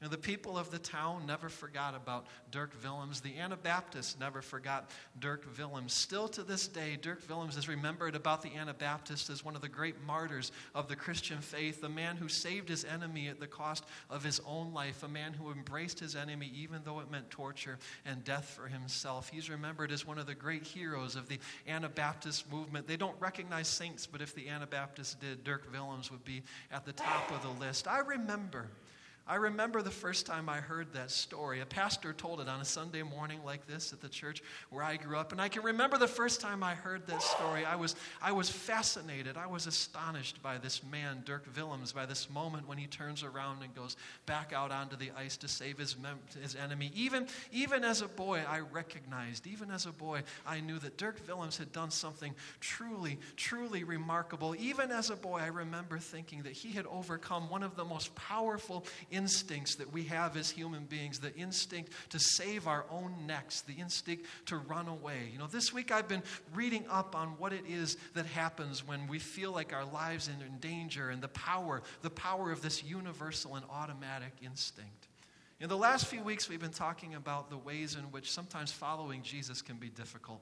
The 0.00 0.18
people 0.18 0.58
of 0.58 0.70
the 0.70 0.78
town 0.78 1.24
never 1.26 1.48
forgot 1.48 1.94
about 1.94 2.26
Dirk 2.50 2.72
Willems. 2.82 3.20
The 3.22 3.38
Anabaptists 3.38 4.16
never 4.20 4.42
forgot 4.42 4.90
Dirk 5.18 5.46
Willems. 5.56 5.94
Still 5.94 6.28
to 6.28 6.42
this 6.42 6.68
day, 6.68 6.98
Dirk 7.00 7.22
Willems 7.26 7.56
is 7.56 7.68
remembered 7.68 8.14
about 8.14 8.42
the 8.42 8.54
Anabaptists 8.54 9.30
as 9.30 9.42
one 9.42 9.56
of 9.56 9.62
the 9.62 9.68
great 9.68 10.02
martyrs 10.06 10.52
of 10.74 10.88
the 10.88 10.96
Christian 10.96 11.38
faith, 11.38 11.82
a 11.84 11.88
man 11.88 12.16
who 12.16 12.28
saved 12.28 12.68
his 12.68 12.84
enemy 12.84 13.28
at 13.28 13.40
the 13.40 13.46
cost 13.46 13.84
of 14.10 14.22
his 14.22 14.40
own 14.46 14.74
life, 14.74 15.02
a 15.02 15.08
man 15.08 15.32
who 15.32 15.50
embraced 15.50 16.00
his 16.00 16.14
enemy 16.16 16.52
even 16.54 16.82
though 16.84 17.00
it 17.00 17.10
meant 17.10 17.30
torture 17.30 17.78
and 18.04 18.24
death 18.24 18.44
for 18.44 18.68
himself. 18.68 19.30
He's 19.30 19.48
remembered 19.48 19.90
as 19.90 20.06
one 20.06 20.18
of 20.18 20.26
the 20.26 20.34
great 20.34 20.64
heroes 20.64 21.16
of 21.16 21.28
the 21.28 21.38
Anabaptist 21.66 22.50
movement. 22.52 22.86
They 22.86 22.98
don't 22.98 23.18
recognize 23.20 23.68
saints, 23.68 24.06
but 24.06 24.20
if 24.20 24.34
the 24.34 24.50
Anabaptists 24.50 25.14
did, 25.14 25.44
Dirk 25.44 25.66
Willems 25.72 26.10
would 26.10 26.24
be 26.24 26.42
at 26.70 26.84
the 26.84 26.92
top 26.92 27.30
of 27.30 27.42
the 27.42 27.64
list. 27.64 27.88
I 27.88 28.00
remember 28.00 28.68
I 29.26 29.36
remember 29.36 29.80
the 29.80 29.90
first 29.90 30.26
time 30.26 30.50
I 30.50 30.58
heard 30.58 30.92
that 30.92 31.10
story. 31.10 31.60
A 31.60 31.66
pastor 31.66 32.12
told 32.12 32.42
it 32.42 32.48
on 32.48 32.60
a 32.60 32.64
Sunday 32.64 33.02
morning 33.02 33.40
like 33.42 33.66
this 33.66 33.94
at 33.94 34.02
the 34.02 34.08
church 34.08 34.42
where 34.68 34.84
I 34.84 34.96
grew 34.96 35.16
up. 35.16 35.32
And 35.32 35.40
I 35.40 35.48
can 35.48 35.62
remember 35.62 35.96
the 35.96 36.06
first 36.06 36.42
time 36.42 36.62
I 36.62 36.74
heard 36.74 37.06
that 37.06 37.22
story. 37.22 37.64
I 37.64 37.74
was, 37.76 37.96
I 38.20 38.32
was 38.32 38.50
fascinated. 38.50 39.38
I 39.38 39.46
was 39.46 39.66
astonished 39.66 40.42
by 40.42 40.58
this 40.58 40.82
man, 40.84 41.22
Dirk 41.24 41.46
Willems, 41.56 41.90
by 41.90 42.04
this 42.04 42.28
moment 42.28 42.68
when 42.68 42.76
he 42.76 42.86
turns 42.86 43.22
around 43.22 43.62
and 43.62 43.74
goes 43.74 43.96
back 44.26 44.52
out 44.52 44.70
onto 44.70 44.94
the 44.94 45.10
ice 45.16 45.38
to 45.38 45.48
save 45.48 45.78
his, 45.78 45.96
mem- 45.96 46.20
his 46.42 46.54
enemy. 46.54 46.92
Even, 46.94 47.26
even 47.50 47.82
as 47.82 48.02
a 48.02 48.08
boy, 48.08 48.42
I 48.46 48.58
recognized, 48.58 49.46
even 49.46 49.70
as 49.70 49.86
a 49.86 49.92
boy, 49.92 50.22
I 50.46 50.60
knew 50.60 50.78
that 50.80 50.98
Dirk 50.98 51.16
Willems 51.26 51.56
had 51.56 51.72
done 51.72 51.90
something 51.90 52.34
truly, 52.60 53.18
truly 53.36 53.84
remarkable. 53.84 54.54
Even 54.58 54.90
as 54.90 55.08
a 55.08 55.16
boy, 55.16 55.38
I 55.38 55.46
remember 55.46 55.98
thinking 55.98 56.42
that 56.42 56.52
he 56.52 56.72
had 56.72 56.84
overcome 56.86 57.48
one 57.48 57.62
of 57.62 57.74
the 57.74 57.86
most 57.86 58.14
powerful 58.16 58.84
instincts 59.14 59.76
that 59.76 59.92
we 59.92 60.02
have 60.04 60.36
as 60.36 60.50
human 60.50 60.84
beings 60.84 61.18
the 61.18 61.34
instinct 61.36 61.92
to 62.10 62.18
save 62.18 62.66
our 62.66 62.84
own 62.90 63.14
necks, 63.26 63.60
the 63.62 63.74
instinct 63.74 64.26
to 64.46 64.56
run 64.56 64.88
away. 64.88 65.30
You 65.32 65.38
know, 65.38 65.46
this 65.46 65.72
week 65.72 65.92
I've 65.92 66.08
been 66.08 66.22
reading 66.52 66.84
up 66.90 67.14
on 67.14 67.28
what 67.38 67.52
it 67.52 67.64
is 67.68 67.96
that 68.14 68.26
happens 68.26 68.86
when 68.86 69.06
we 69.06 69.18
feel 69.18 69.52
like 69.52 69.72
our 69.72 69.84
lives 69.84 70.28
are 70.28 70.44
in 70.44 70.58
danger 70.58 71.10
and 71.10 71.22
the 71.22 71.28
power, 71.28 71.82
the 72.02 72.10
power 72.10 72.50
of 72.50 72.60
this 72.60 72.82
universal 72.82 73.54
and 73.54 73.64
automatic 73.70 74.32
instinct. 74.42 75.08
In 75.60 75.68
the 75.68 75.76
last 75.76 76.06
few 76.06 76.22
weeks, 76.22 76.48
we've 76.48 76.60
been 76.60 76.70
talking 76.70 77.14
about 77.14 77.48
the 77.48 77.56
ways 77.56 77.94
in 77.94 78.02
which 78.10 78.30
sometimes 78.30 78.72
following 78.72 79.22
Jesus 79.22 79.62
can 79.62 79.76
be 79.76 79.88
difficult. 79.88 80.40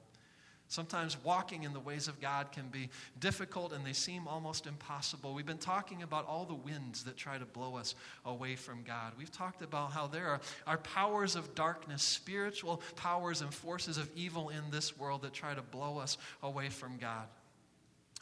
Sometimes 0.73 1.23
walking 1.23 1.65
in 1.65 1.73
the 1.73 1.79
ways 1.79 2.07
of 2.07 2.19
God 2.19 2.51
can 2.51 2.67
be 2.69 2.89
difficult 3.19 3.73
and 3.73 3.85
they 3.85 3.93
seem 3.93 4.27
almost 4.27 4.65
impossible. 4.65 5.35
We've 5.35 5.45
been 5.45 5.59
talking 5.59 6.01
about 6.01 6.27
all 6.27 6.45
the 6.45 6.55
winds 6.55 7.03
that 7.03 7.15
try 7.15 7.37
to 7.37 7.45
blow 7.45 7.75
us 7.75 7.93
away 8.25 8.55
from 8.55 8.81
God. 8.81 9.13
We've 9.15 9.31
talked 9.31 9.61
about 9.61 9.91
how 9.91 10.07
there 10.07 10.25
are, 10.25 10.41
are 10.65 10.79
powers 10.79 11.35
of 11.35 11.53
darkness, 11.53 12.01
spiritual 12.01 12.81
powers 12.95 13.43
and 13.43 13.53
forces 13.53 13.97
of 13.97 14.09
evil 14.15 14.49
in 14.49 14.63
this 14.71 14.97
world 14.97 15.21
that 15.21 15.33
try 15.33 15.53
to 15.53 15.61
blow 15.61 15.99
us 15.99 16.17
away 16.41 16.69
from 16.69 16.97
God. 16.97 17.27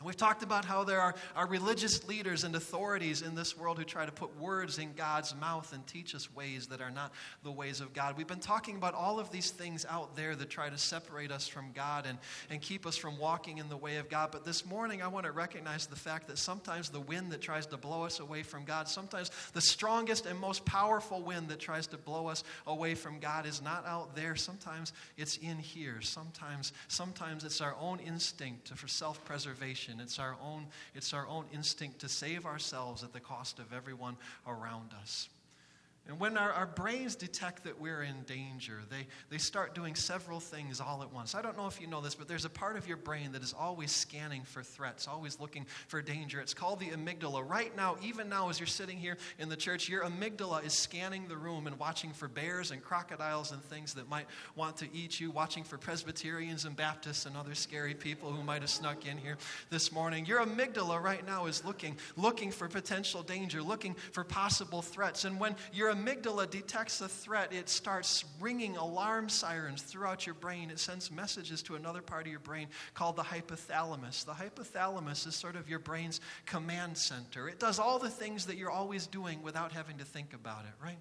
We've 0.04 0.18
talked 0.18 0.44
about 0.44 0.66
how 0.66 0.84
there 0.84 1.00
are, 1.00 1.16
are 1.36 1.48
religious 1.48 2.08
leaders 2.08 2.44
and 2.44 2.56
authorities 2.56 3.22
in 3.22 3.36
this 3.36 3.58
world 3.58 3.78
who 3.78 3.84
try 3.84 4.06
to 4.06 4.12
put 4.12 4.40
words 4.40 4.78
in 4.78 4.94
God's 4.94 5.36
mouth 5.36 5.74
and 5.74 5.86
teach 5.86 6.16
us 6.16 6.34
ways 6.34 6.68
that 6.68 6.82
are 6.82 6.90
not 6.90 7.12
the 7.44 7.52
ways 7.52 7.82
of 7.82 7.94
God. 7.94 8.18
We've 8.18 8.28
been 8.28 8.40
talking 8.40 8.76
about 8.76 8.94
all 8.94 9.20
of 9.20 9.32
these 9.32 9.52
things 9.52 9.86
out 9.90 10.16
there 10.16 10.36
that 10.36 10.50
try 10.50 10.70
to 10.70 10.78
separate 10.78 11.32
us 11.32 11.48
from 11.48 11.72
God 11.74 12.06
and, 12.08 12.18
and 12.50 12.62
keep 12.62 12.86
us 12.86 12.98
from 12.98 13.18
walking 13.18 13.60
in 13.60 13.70
the 13.70 13.78
way 13.78 13.98
of 13.98 14.10
God. 14.10 14.30
But 14.32 14.46
this 14.46 14.66
morning, 14.66 15.02
I 15.02 15.08
want 15.08 15.26
to 15.26 15.32
recognize 15.32 15.86
the 15.86 15.96
fact 15.96 16.28
that 16.28 16.38
sometimes 16.38 16.90
the 16.90 17.00
wind 17.00 17.32
that 17.32 17.42
tries 17.42 17.66
to 17.68 17.78
blow 17.78 18.04
us 18.04 18.20
away 18.20 18.44
from 18.44 18.66
God, 18.66 18.88
sometimes 18.88 19.32
the 19.54 19.62
strongest 19.62 20.26
and 20.26 20.40
most 20.40 20.66
powerful 20.66 21.22
wind 21.22 21.50
that 21.50 21.60
tries 21.60 21.88
to 21.88 21.98
blow 21.98 22.28
us 22.28 22.44
away 22.68 22.96
from 22.96 23.20
God 23.20 23.46
is 23.46 23.62
not 23.62 23.86
out 23.86 24.16
there. 24.16 24.36
Sometimes 24.36 24.94
it's 25.18 25.38
in 25.38 25.60
here. 25.60 26.02
Sometimes, 26.02 26.74
sometimes 26.88 27.44
it's 27.44 27.62
our 27.62 27.76
own 27.80 28.00
instinct 28.00 28.70
for 28.70 28.88
self 28.88 29.24
preservation 29.26 29.91
it's 30.00 30.20
our 30.20 30.36
own, 30.44 30.68
it's 30.96 31.14
our 31.14 31.28
own 31.28 31.46
instinct 31.54 32.00
to 32.00 32.10
save 32.10 32.46
ourselves 32.46 33.04
at 33.04 33.14
the 33.14 33.20
cost 33.20 33.60
of 33.60 33.74
everyone 33.74 34.16
around 34.48 34.92
us. 35.02 35.28
And 36.08 36.20
when 36.20 36.36
our, 36.36 36.52
our 36.52 36.66
brains 36.66 37.16
detect 37.16 37.64
that 37.66 37.80
we're 37.80 38.02
in 38.02 38.24
danger, 38.24 38.80
they, 38.90 39.06
they 39.30 39.38
start 39.38 39.76
doing 39.76 39.94
several 39.94 40.40
things 40.40 40.82
all 40.82 41.04
at 41.04 41.14
once. 41.14 41.36
I 41.36 41.44
don't 41.44 41.56
know 41.56 41.68
if 41.68 41.80
you 41.80 41.86
know 41.86 42.02
this, 42.02 42.16
but 42.16 42.28
there's 42.28 42.44
a 42.44 42.50
part 42.50 42.76
of 42.76 42.88
your 42.88 42.98
brain 42.98 43.32
that 43.34 43.44
is 43.44 43.54
always 43.58 43.92
scanning 43.92 44.42
for 44.42 44.64
threats, 44.64 45.08
always 45.08 45.40
looking 45.40 45.68
for 45.88 46.02
danger. 46.02 46.42
It's 46.42 46.56
called 46.56 46.80
the 46.80 46.90
amygdala. 46.90 47.48
Right 47.48 47.76
now, 47.78 47.98
even 48.04 48.30
now, 48.30 48.50
as 48.50 48.60
you're 48.60 48.66
sitting 48.66 48.98
here 48.98 49.16
in 49.38 49.48
the 49.48 49.56
church, 49.56 49.88
your 49.88 50.04
amygdala 50.04 50.66
is 50.66 50.74
scanning 50.74 51.28
the 51.28 51.38
room 51.38 51.68
and 51.68 51.78
watching 51.78 52.12
for 52.12 52.28
bears 52.28 52.72
and 52.72 52.82
crocodiles 52.82 53.52
and 53.52 53.64
things 53.64 53.94
that 53.94 54.10
might 54.10 54.26
want 54.56 54.78
to 54.78 54.88
eat 54.94 55.20
you, 55.20 55.30
watching 55.30 55.64
for 55.64 55.78
Presbyterians 55.78 56.66
and 56.66 56.76
Baptists 56.76 57.28
and 57.28 57.38
other 57.38 57.54
scary 57.54 57.94
people 57.94 58.32
who 58.32 58.44
might 58.44 58.62
have 58.62 58.72
snuck 58.72 59.06
in 59.06 59.20
here 59.20 59.38
this 59.70 59.92
morning. 59.92 60.26
Your 60.26 60.44
amygdala 60.44 61.00
right 61.00 61.26
now 61.28 61.46
is 61.46 61.64
looking, 61.64 61.96
looking 62.18 62.50
for 62.50 62.68
potential 62.68 63.22
danger, 63.22 63.62
looking 63.62 63.94
for 64.12 64.24
possible 64.24 64.82
threats. 64.82 65.26
And 65.26 65.40
when 65.40 65.56
your 65.72 65.91
amygdala 65.94 66.50
detects 66.50 67.02
a 67.02 67.08
threat, 67.08 67.54
it 67.54 67.70
starts 67.70 68.26
ringing 68.40 68.78
alarm 68.78 69.30
sirens 69.30 69.82
throughout 69.82 70.26
your 70.26 70.36
brain. 70.36 70.70
It 70.70 70.80
sends 70.80 71.12
messages 71.12 71.62
to 71.64 71.76
another 71.76 72.02
part 72.02 72.26
of 72.26 72.32
your 72.32 72.40
brain 72.40 72.68
called 72.94 73.16
the 73.16 73.24
hypothalamus. 73.24 74.26
The 74.26 74.34
hypothalamus 74.34 75.28
is 75.28 75.36
sort 75.36 75.56
of 75.56 75.70
your 75.70 75.80
brain's 75.80 76.22
command 76.46 76.98
center. 76.98 77.48
It 77.48 77.60
does 77.60 77.80
all 77.80 78.00
the 78.00 78.10
things 78.10 78.46
that 78.48 78.58
you're 78.58 78.72
always 78.72 79.08
doing 79.08 79.42
without 79.44 79.72
having 79.72 79.98
to 79.98 80.06
think 80.06 80.34
about 80.34 80.66
it, 80.66 80.84
right? 80.84 80.98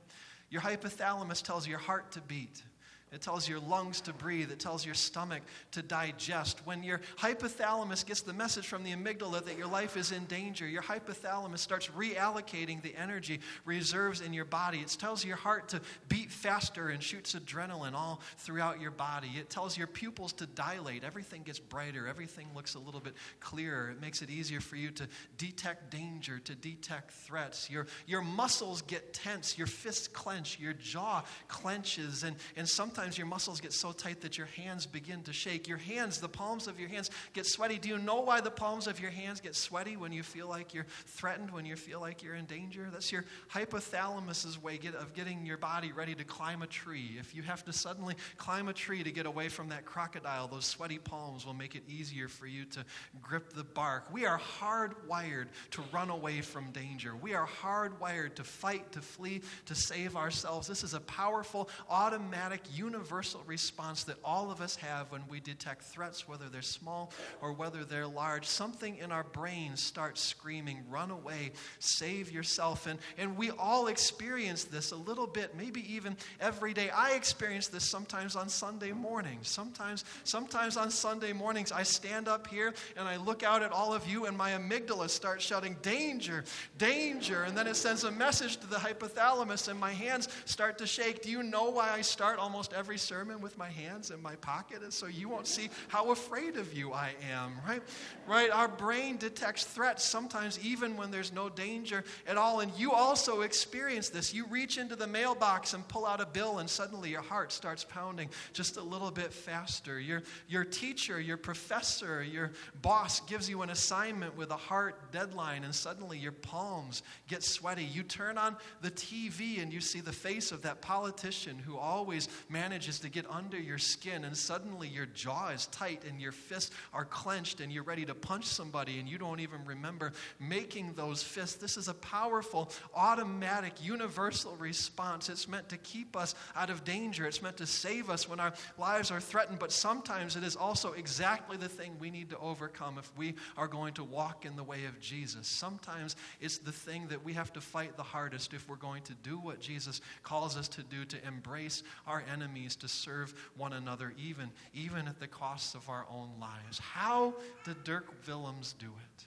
Your 0.51 0.63
hypothalamus 0.63 1.43
tells 1.43 1.67
your 1.67 1.79
heart 1.79 2.13
to 2.13 2.21
beat. 2.21 2.63
It 3.13 3.23
tells 3.23 3.49
your 3.49 3.59
lungs 3.59 4.01
to 4.03 4.13
breathe. 4.13 4.53
It 4.53 4.61
tells 4.61 4.87
your 4.87 4.95
stomach 4.95 5.43
to 5.73 5.83
digest. 5.83 6.65
When 6.65 6.85
your 6.85 7.01
hypothalamus 7.19 8.07
gets 8.07 8.21
the 8.21 8.33
message 8.33 8.69
from 8.69 8.85
the 8.85 8.93
amygdala 8.93 9.45
that 9.47 9.59
your 9.59 9.67
life 9.67 9.97
is 9.97 10.13
in 10.13 10.27
danger, 10.27 10.65
your 10.65 10.83
hypothalamus 10.83 11.59
starts 11.59 11.89
reallocating 11.89 12.81
the 12.83 12.95
energy 12.95 13.41
reserves 13.65 14.21
in 14.21 14.33
your 14.33 14.45
body. 14.45 14.79
It 14.79 14.97
tells 14.97 15.25
your 15.25 15.37
heart 15.37 15.69
to 15.71 15.81
beat 16.09 16.31
faster 16.31 16.91
and 16.91 17.03
shoots 17.03 17.35
adrenaline 17.35 17.95
all 17.95 18.21
throughout 18.39 18.81
your 18.81 18.93
body. 18.93 19.31
It 19.37 19.51
tells 19.51 19.77
your 19.77 19.89
pupils 19.89 20.33
to 20.35 20.47
dilate. 20.47 21.03
Everything 21.03 21.43
gets 21.43 21.59
brighter. 21.59 22.07
Everything 22.07 22.47
looks 22.55 22.77
a 22.77 22.79
little 22.79 23.01
bit 23.01 23.15
clearer. 23.41 23.91
It 23.91 24.01
makes 24.01 24.23
it 24.23 24.31
easier 24.31 24.61
for 24.61 24.77
you 24.77 24.93
to 24.93 25.09
detect 25.37 25.91
danger, 25.91 26.39
to 26.39 26.55
detect 26.55 27.11
threats. 27.11 27.69
Your, 27.69 27.89
your 28.07 28.23
muscles 28.23 28.83
get 28.83 29.13
tense. 29.13 29.59
Your 29.59 29.67
fists 29.67 30.07
clench. 30.07 30.61
Your 30.61 30.75
jaw 30.75 31.25
clenches. 31.49 32.23
And, 32.23 32.37
and 32.57 32.69
sometimes 32.69 33.00
sometimes 33.01 33.17
your 33.17 33.27
muscles 33.27 33.63
get 33.63 33.73
so 33.73 33.93
tight 33.93 34.21
that 34.21 34.37
your 34.37 34.47
hands 34.49 34.85
begin 34.85 35.23
to 35.23 35.33
shake. 35.33 35.67
Your 35.67 35.79
hands, 35.79 36.21
the 36.21 36.29
palms 36.29 36.69
of 36.69 36.79
your 36.79 36.91
hands 36.91 37.11
get 37.33 37.47
sweaty. 37.47 37.79
Do 37.79 37.89
you 37.89 37.97
know 37.97 38.21
why 38.21 38.43
the 38.43 38.51
palms 38.51 38.87
of 38.87 39.01
your 39.01 39.11
hands 39.11 39.41
get 39.41 39.57
sweaty 39.57 39.97
when 39.97 40.13
you 40.13 40.23
feel 40.23 40.51
like 40.51 40.75
you're 40.75 40.85
threatened, 41.07 41.51
when 41.51 41.65
you 41.65 41.77
feel 41.77 41.99
like 41.99 42.23
you're 42.23 42.35
in 42.35 42.45
danger? 42.45 42.89
That's 42.93 43.11
your 43.11 43.25
hypothalamus's 43.55 44.63
way 44.63 44.79
of 44.99 45.15
getting 45.15 45.47
your 45.47 45.57
body 45.57 45.93
ready 45.93 46.15
to 46.15 46.25
climb 46.25 46.61
a 46.61 46.67
tree. 46.67 47.17
If 47.19 47.35
you 47.35 47.41
have 47.41 47.65
to 47.65 47.73
suddenly 47.73 48.17
climb 48.37 48.69
a 48.69 48.75
tree 48.75 49.03
to 49.03 49.11
get 49.11 49.25
away 49.25 49.49
from 49.49 49.71
that 49.71 49.87
crocodile, 49.87 50.47
those 50.47 50.67
sweaty 50.67 50.99
palms 50.99 51.47
will 51.47 51.55
make 51.55 51.75
it 51.75 51.85
easier 51.89 52.29
for 52.29 52.47
you 52.47 52.67
to 52.67 52.85
grip 53.23 53.55
the 53.55 53.65
bark. 53.65 54.13
We 54.13 54.27
are 54.27 54.39
hardwired 54.61 55.47
to 55.71 55.83
run 55.91 56.11
away 56.11 56.43
from 56.43 56.71
danger. 56.73 57.17
We 57.17 57.33
are 57.33 57.49
hardwired 57.63 58.35
to 58.35 58.45
fight, 58.45 58.93
to 58.93 59.01
flee, 59.01 59.41
to 59.65 59.75
save 59.75 60.17
ourselves. 60.17 60.69
This 60.69 60.85
is 60.85 60.93
a 60.93 61.01
powerful, 61.01 61.71
automatic, 61.89 62.61
universal 62.75 62.90
universal 62.91 63.41
response 63.47 64.03
that 64.03 64.17
all 64.25 64.51
of 64.51 64.61
us 64.61 64.75
have 64.75 65.13
when 65.13 65.23
we 65.29 65.39
detect 65.39 65.83
threats, 65.83 66.27
whether 66.27 66.49
they're 66.49 66.61
small 66.61 67.13
or 67.41 67.53
whether 67.53 67.85
they're 67.85 68.07
large. 68.07 68.47
Something 68.47 68.97
in 68.97 69.13
our 69.13 69.23
brain 69.23 69.77
starts 69.77 70.21
screaming, 70.21 70.83
run 70.91 71.13
away, 71.13 71.53
save 71.79 72.33
yourself. 72.33 72.89
And, 72.89 72.99
and 73.17 73.37
we 73.37 73.51
all 73.53 73.87
experience 73.87 74.65
this 74.65 74.91
a 74.91 74.97
little 74.97 75.29
bit, 75.29 75.57
maybe 75.57 75.85
even 75.95 76.17
every 76.41 76.75
day. 76.75 76.91
I 76.91 77.13
experience 77.13 77.69
this 77.69 77.85
sometimes 77.85 78.35
on 78.35 78.49
Sunday 78.49 78.91
mornings. 78.91 79.49
Sometimes, 79.49 80.05
sometimes 80.25 80.77
on 80.77 80.91
Sunday 80.91 81.33
mornings, 81.33 81.71
I 81.71 81.85
stand 81.85 82.27
up 82.27 82.49
here 82.49 82.75
and 82.97 83.07
I 83.07 83.19
look 83.19 83.45
out 83.45 83.63
at 83.63 83.71
all 83.71 83.95
of 83.95 84.05
you, 84.09 84.27
and 84.27 84.37
my 84.37 84.51
amygdala 84.51 85.09
starts 85.09 85.45
shouting, 85.45 85.77
Danger, 85.83 86.43
danger. 86.77 87.45
And 87.45 87.57
then 87.57 87.69
it 87.69 87.77
sends 87.77 88.03
a 88.03 88.11
message 88.11 88.57
to 88.57 88.67
the 88.67 88.77
hypothalamus, 88.77 89.69
and 89.69 89.79
my 89.79 89.93
hands 89.93 90.29
start 90.45 90.77
to 90.79 90.87
shake. 90.89 91.23
Do 91.23 91.31
you 91.31 91.45
know 91.45 91.71
why 91.71 91.91
I 91.91 92.01
start 92.01 92.41
almost 92.41 92.73
every 92.81 92.97
sermon 92.97 93.43
with 93.43 93.59
my 93.59 93.69
hands 93.69 94.11
in 94.11 94.23
my 94.23 94.35
pocket, 94.37 94.83
and 94.83 94.91
so 94.91 95.05
you 95.05 95.29
won't 95.29 95.47
see 95.47 95.69
how 95.89 96.13
afraid 96.13 96.57
of 96.57 96.73
you 96.73 96.95
I 96.95 97.11
am, 97.31 97.53
right? 97.69 97.83
Right? 98.27 98.51
Our 98.51 98.69
brain 98.69 99.19
detects 99.19 99.65
threats 99.65 100.03
sometimes 100.03 100.59
even 100.65 100.97
when 100.97 101.11
there's 101.11 101.31
no 101.31 101.51
danger 101.51 102.05
at 102.27 102.39
all. 102.39 102.61
And 102.61 102.73
you 102.79 102.93
also 102.93 103.43
experience 103.43 104.09
this. 104.09 104.33
You 104.33 104.47
reach 104.47 104.79
into 104.79 104.97
the 104.97 105.07
mailbox 105.07 105.75
and 105.75 105.87
pull 105.89 106.07
out 106.07 106.23
a 106.23 106.27
bill, 106.27 106.59
and 106.59 106.71
suddenly 106.71 107.11
your 107.11 107.21
heart 107.21 107.53
starts 107.53 107.85
pounding 107.85 108.31
just 108.55 108.79
a 108.79 108.83
little 108.83 109.11
bit 109.11 109.31
faster. 109.31 110.01
Your, 110.01 110.23
your 110.49 110.65
teacher, 110.65 111.21
your 111.21 111.37
professor, 111.37 112.23
your 112.23 112.53
boss 112.81 113.21
gives 113.21 113.47
you 113.47 113.61
an 113.61 113.69
assignment 113.69 114.39
with 114.39 114.51
a 114.53 114.57
hard 114.57 114.95
deadline, 115.13 115.65
and 115.65 115.75
suddenly 115.75 116.17
your 116.17 116.33
palms 116.33 117.03
get 117.29 117.43
sweaty. 117.43 117.85
You 117.85 118.05
turn 118.05 118.39
on 118.39 118.57
the 118.81 118.91
TV 118.91 119.63
and 119.63 119.71
you 119.71 119.83
see 119.83 120.01
the 120.01 120.13
face 120.13 120.51
of 120.51 120.63
that 120.63 120.81
politician 120.81 121.59
who 121.59 121.77
always 121.77 122.31
manages 122.49 122.70
manages 122.71 123.01
to 123.01 123.09
get 123.09 123.27
under 123.29 123.59
your 123.59 123.79
skin, 123.79 124.23
and 124.23 124.37
suddenly 124.37 124.87
your 124.87 125.07
jaw 125.07 125.49
is 125.49 125.67
tight 125.67 126.05
and 126.09 126.21
your 126.21 126.31
fists 126.31 126.73
are 126.95 127.05
clenched, 127.05 127.59
and 127.59 127.73
you're 127.73 127.83
ready 127.83 128.05
to 128.05 128.15
punch 128.15 128.45
somebody, 128.45 129.01
and 129.01 129.09
you 129.09 129.19
don't 129.19 129.41
even 129.41 129.65
remember 129.65 130.13
making 130.39 130.93
those 130.95 131.21
fists. 131.21 131.57
This 131.57 131.77
is 131.77 131.89
a 131.89 131.95
powerful, 131.95 132.71
automatic, 132.95 133.73
universal 133.83 134.55
response. 134.55 135.29
It's 135.29 135.49
meant 135.49 135.69
to 135.71 135.79
keep 135.79 136.15
us 136.15 136.37
out 136.55 136.71
of 136.71 136.85
danger, 136.85 137.27
it's 137.27 137.43
meant 137.43 137.57
to 137.57 137.67
save 137.67 138.09
us 138.09 138.29
when 138.29 138.39
our 138.39 138.53
lives 138.79 139.11
are 139.11 139.21
threatened, 139.21 139.59
but 139.59 139.73
sometimes 139.73 140.37
it 140.37 140.45
is 140.45 140.55
also 140.55 140.93
exactly 140.93 141.57
the 141.57 141.69
thing 141.69 141.97
we 141.99 142.09
need 142.09 142.31
to 142.31 142.39
overcome 142.39 142.99
if 142.99 143.11
we 143.17 143.35
are 143.57 143.67
going 143.67 143.95
to 143.95 144.05
walk 144.05 144.47
in 144.47 144.55
the 144.55 144.63
way 144.63 144.85
of 144.85 145.01
Jesus. 145.01 145.49
Sometimes 145.49 146.15
it's 146.41 146.59
the 146.59 146.71
thing 146.71 147.09
that 147.09 147.25
we 147.25 147.33
have 147.33 147.53
to 147.55 147.61
fight 147.61 147.97
the 147.97 148.05
hardest 148.05 148.55
if 148.55 148.69
we're 148.69 148.77
going 148.77 149.03
to 149.03 149.15
do 149.25 149.39
what 149.41 149.61
Jesus 149.61 150.01
calls 150.23 150.57
us 150.57 150.69
to 150.69 150.85
do 150.85 151.05
to 151.07 151.27
embrace 151.27 151.83
our 152.07 152.23
enemies 152.33 152.50
enemies 152.51 152.77
to 152.77 152.89
serve 152.89 153.35
one 153.57 153.73
another, 153.73 154.13
even, 154.19 154.51
even 154.75 155.07
at 155.07 155.21
the 155.21 155.27
cost 155.27 155.75
of 155.75 155.89
our 155.89 156.07
own 156.11 156.31
lives. 156.41 156.79
How 156.79 157.35
did 157.65 157.83
Dirk 157.85 158.07
Willems 158.27 158.75
do 158.79 158.87
it? 158.87 159.25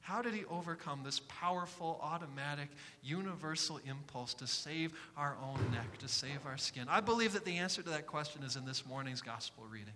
How 0.00 0.20
did 0.20 0.34
he 0.34 0.44
overcome 0.50 1.00
this 1.02 1.20
powerful, 1.28 1.98
automatic, 2.02 2.68
universal 3.02 3.80
impulse 3.86 4.34
to 4.34 4.46
save 4.46 4.92
our 5.16 5.36
own 5.42 5.58
neck, 5.72 5.96
to 5.98 6.08
save 6.08 6.44
our 6.44 6.58
skin? 6.58 6.86
I 6.90 7.00
believe 7.00 7.32
that 7.32 7.46
the 7.46 7.56
answer 7.56 7.82
to 7.82 7.90
that 7.90 8.06
question 8.06 8.42
is 8.42 8.56
in 8.56 8.66
this 8.66 8.84
morning's 8.86 9.22
gospel 9.22 9.64
reading. 9.70 9.94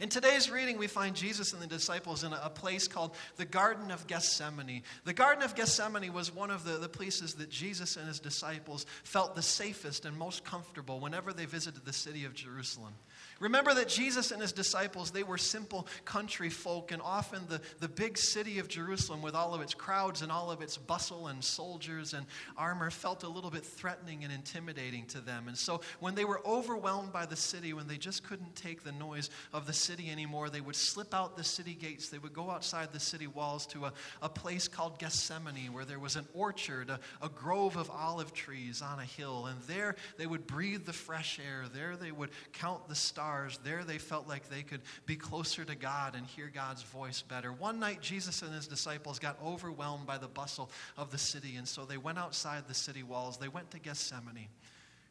In 0.00 0.08
today's 0.08 0.50
reading, 0.50 0.78
we 0.78 0.86
find 0.86 1.14
Jesus 1.14 1.52
and 1.52 1.60
the 1.60 1.66
disciples 1.66 2.24
in 2.24 2.32
a, 2.32 2.50
place 2.50 2.88
called 2.88 3.14
the 3.36 3.44
Garden 3.44 3.90
of 3.90 4.06
Gethsemane. 4.06 4.82
The 5.04 5.12
Garden 5.12 5.42
of 5.42 5.54
Gethsemane 5.54 6.12
was 6.12 6.34
one 6.34 6.50
of 6.50 6.64
the, 6.64 6.78
the 6.78 6.88
places 6.88 7.34
that 7.34 7.50
Jesus 7.50 7.96
and 7.96 8.08
his 8.08 8.20
disciples 8.20 8.86
felt 9.04 9.34
the 9.34 9.42
safest 9.42 10.04
and 10.04 10.16
most 10.16 10.44
comfortable 10.44 11.00
whenever 11.00 11.32
they 11.32 11.44
visited 11.44 11.84
the 11.84 11.92
city 11.92 12.24
of 12.24 12.34
Jerusalem. 12.34 12.94
Remember 13.40 13.72
that 13.72 13.88
Jesus 13.88 14.30
and 14.30 14.42
his 14.42 14.52
disciples, 14.52 15.10
they 15.10 15.22
were 15.22 15.38
simple 15.38 15.86
country 16.04 16.50
folk, 16.50 16.92
and 16.92 17.00
often 17.02 17.42
the, 17.48 17.60
the 17.80 17.88
big 17.88 18.18
city 18.18 18.58
of 18.58 18.68
Jerusalem, 18.68 19.22
with 19.22 19.34
all 19.34 19.54
of 19.54 19.62
its 19.62 19.72
crowds 19.72 20.20
and 20.20 20.30
all 20.30 20.50
of 20.50 20.60
its 20.60 20.76
bustle 20.76 21.28
and 21.28 21.42
soldiers 21.42 22.12
and 22.12 22.26
armor, 22.58 22.90
felt 22.90 23.22
a 23.24 23.28
little 23.28 23.50
bit 23.50 23.64
threatening 23.64 24.24
and 24.24 24.32
intimidating 24.32 25.06
to 25.06 25.20
them. 25.20 25.48
And 25.48 25.56
so 25.56 25.80
when 26.00 26.14
they 26.14 26.26
were 26.26 26.42
overwhelmed 26.46 27.14
by 27.14 27.24
the 27.24 27.34
city, 27.34 27.72
when 27.72 27.88
they 27.88 27.96
just 27.96 28.24
couldn't 28.24 28.54
take 28.54 28.84
the 28.84 28.92
noise 28.92 29.30
of 29.54 29.66
the 29.66 29.72
city, 29.72 30.10
anymore, 30.10 30.50
they 30.50 30.60
would 30.60 30.76
slip 30.76 31.14
out 31.14 31.36
the 31.36 31.44
city 31.44 31.72
gates. 31.72 32.10
They 32.10 32.18
would 32.18 32.34
go 32.34 32.50
outside 32.50 32.92
the 32.92 33.00
city 33.00 33.26
walls 33.26 33.64
to 33.68 33.86
a, 33.86 33.92
a 34.20 34.28
place 34.28 34.68
called 34.68 34.98
Gethsemane, 34.98 35.72
where 35.72 35.86
there 35.86 35.98
was 35.98 36.16
an 36.16 36.26
orchard, 36.34 36.90
a, 36.90 37.00
a 37.22 37.30
grove 37.30 37.76
of 37.76 37.90
olive 37.90 38.34
trees 38.34 38.82
on 38.82 38.98
a 38.98 39.04
hill. 39.04 39.46
And 39.46 39.58
there 39.62 39.96
they 40.18 40.26
would 40.26 40.46
breathe 40.46 40.84
the 40.84 40.92
fresh 40.92 41.38
air. 41.38 41.64
There 41.72 41.96
they 41.96 42.12
would 42.12 42.30
count 42.52 42.86
the 42.86 42.94
stars. 42.94 43.29
There 43.62 43.84
they 43.84 43.98
felt 43.98 44.28
like 44.28 44.48
they 44.48 44.62
could 44.62 44.80
be 45.06 45.16
closer 45.16 45.64
to 45.64 45.74
God 45.74 46.14
and 46.14 46.26
hear 46.26 46.50
God's 46.52 46.82
voice 46.82 47.22
better. 47.22 47.52
One 47.52 47.78
night, 47.78 48.00
Jesus 48.00 48.42
and 48.42 48.54
his 48.54 48.66
disciples 48.66 49.18
got 49.18 49.38
overwhelmed 49.44 50.06
by 50.06 50.18
the 50.18 50.28
bustle 50.28 50.70
of 50.96 51.10
the 51.10 51.18
city, 51.18 51.56
and 51.56 51.66
so 51.66 51.84
they 51.84 51.96
went 51.96 52.18
outside 52.18 52.66
the 52.66 52.74
city 52.74 53.02
walls. 53.02 53.36
They 53.38 53.48
went 53.48 53.70
to 53.72 53.78
Gethsemane. 53.78 54.48